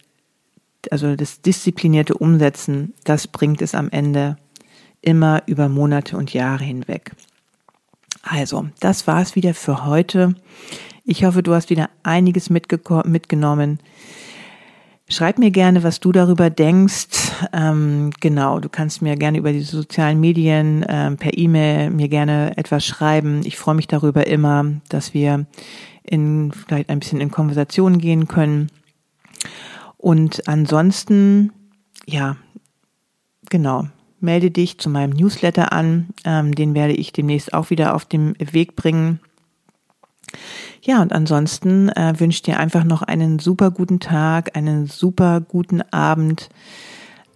also 0.91 1.17
das 1.17 1.41
disziplinierte 1.41 2.15
Umsetzen, 2.15 2.95
das 3.05 3.27
bringt 3.27 3.63
es 3.63 3.75
am 3.75 3.91
Ende 3.91 4.37
immer 5.01 5.43
über 5.47 5.69
Monate 5.69 6.17
und 6.17 6.33
Jahre 6.33 6.65
hinweg. 6.65 7.13
Also, 8.23 8.69
das 8.81 9.07
war 9.07 9.21
es 9.21 9.37
wieder 9.37 9.53
für 9.53 9.85
heute. 9.85 10.35
Ich 11.05 11.25
hoffe, 11.25 11.43
du 11.43 11.53
hast 11.53 11.69
wieder 11.69 11.91
einiges 12.03 12.49
mitgenommen. 12.49 13.79
Schreib 15.09 15.39
mir 15.39 15.51
gerne, 15.51 15.83
was 15.83 16.01
du 16.01 16.13
darüber 16.13 16.49
denkst. 16.49 17.33
Ähm, 17.53 18.11
genau, 18.21 18.59
du 18.59 18.71
kannst 18.71 19.03
mir 19.03 19.17
gerne 19.17 19.37
über 19.39 19.53
die 19.53 19.61
sozialen 19.61 20.19
Medien 20.19 20.85
ähm, 20.89 21.19
per 21.19 21.37
E-Mail 21.37 21.91
mir 21.91 22.09
gerne 22.09 22.57
etwas 22.57 22.87
schreiben. 22.87 23.43
Ich 23.45 23.59
freue 23.59 23.75
mich 23.75 23.87
darüber 23.87 24.27
immer, 24.27 24.65
dass 24.89 25.13
wir 25.13 25.45
in 26.03 26.53
vielleicht 26.53 26.89
ein 26.89 27.01
bisschen 27.01 27.21
in 27.21 27.31
Konversation 27.31 27.99
gehen 27.99 28.29
können. 28.29 28.71
Und 29.99 30.49
ansonsten, 30.49 31.53
ja, 32.07 32.37
genau, 33.51 33.89
melde 34.21 34.51
dich 34.51 34.79
zu 34.79 34.89
meinem 34.89 35.11
Newsletter 35.11 35.73
an. 35.73 36.09
Ähm, 36.25 36.55
den 36.55 36.75
werde 36.75 36.95
ich 36.95 37.13
demnächst 37.13 37.53
auch 37.53 37.69
wieder 37.69 37.95
auf 37.95 38.07
den 38.07 38.37
Weg 38.39 38.75
bringen. 38.75 39.21
Ja, 40.83 41.01
und 41.01 41.13
ansonsten 41.13 41.89
äh, 41.91 42.15
wünsche 42.19 42.43
dir 42.43 42.59
einfach 42.59 42.85
noch 42.85 43.03
einen 43.03 43.39
super 43.39 43.71
guten 43.71 44.01
Tag, 44.01 44.57
einen 44.57 44.87
super 44.87 45.41
guten 45.41 45.83
Abend 45.91 46.49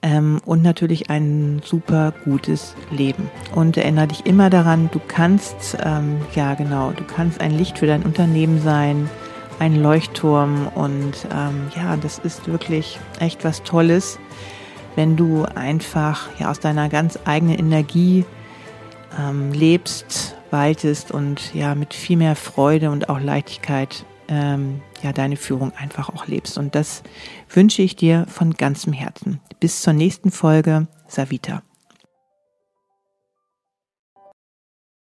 ähm, 0.03 0.41
und 0.45 0.63
natürlich 0.63 1.11
ein 1.11 1.61
super 1.65 2.13
gutes 2.25 2.75
Leben. 2.91 3.31
Und 3.55 3.77
erinnere 3.77 4.09
dich 4.09 4.27
immer 4.27 4.51
daran, 4.51 4.91
du 4.93 5.01
kannst, 5.07 5.77
ähm, 5.83 6.21
ja 6.35 6.55
genau, 6.55 6.93
du 6.93 7.05
kannst 7.05 7.41
ein 7.41 7.57
Licht 7.57 7.79
für 7.79 7.87
dein 7.87 8.03
Unternehmen 8.03 8.61
sein, 8.61 9.09
ein 9.59 9.83
Leuchtturm 9.83 10.69
und 10.75 11.27
ähm, 11.33 11.69
ja, 11.75 11.97
das 11.97 12.19
ist 12.19 12.47
wirklich 12.47 12.99
echt 13.19 13.45
was 13.45 13.63
Tolles, 13.65 14.19
wenn 14.95 15.17
du 15.17 15.45
einfach 15.45 16.29
ja 16.39 16.51
aus 16.51 16.61
deiner 16.61 16.89
ganz 16.89 17.19
eigenen 17.25 17.59
Energie 17.59 18.25
ähm, 19.19 19.53
lebst 19.53 20.38
waltest 20.51 21.11
und 21.11 21.55
ja 21.55 21.75
mit 21.75 21.95
viel 21.95 22.17
mehr 22.17 22.37
Freude 22.37 22.91
und 22.91 23.09
auch 23.09 23.21
Leichtigkeit 23.21 24.05
ähm, 24.29 24.81
ja 25.03 25.13
deine 25.13 25.37
Führung 25.37 25.73
einfach 25.77 26.09
auch 26.11 26.27
lebst. 26.27 26.59
Und 26.59 26.75
das 26.75 27.03
wünsche 27.49 27.83
ich 27.83 27.97
dir 27.97 28.27
von 28.29 28.55
ganzem 28.55 28.93
Herzen. 28.93 29.41
Bis 29.61 29.83
zur 29.83 29.93
nächsten 29.93 30.31
Folge, 30.31 30.87
Savita. 31.09 31.63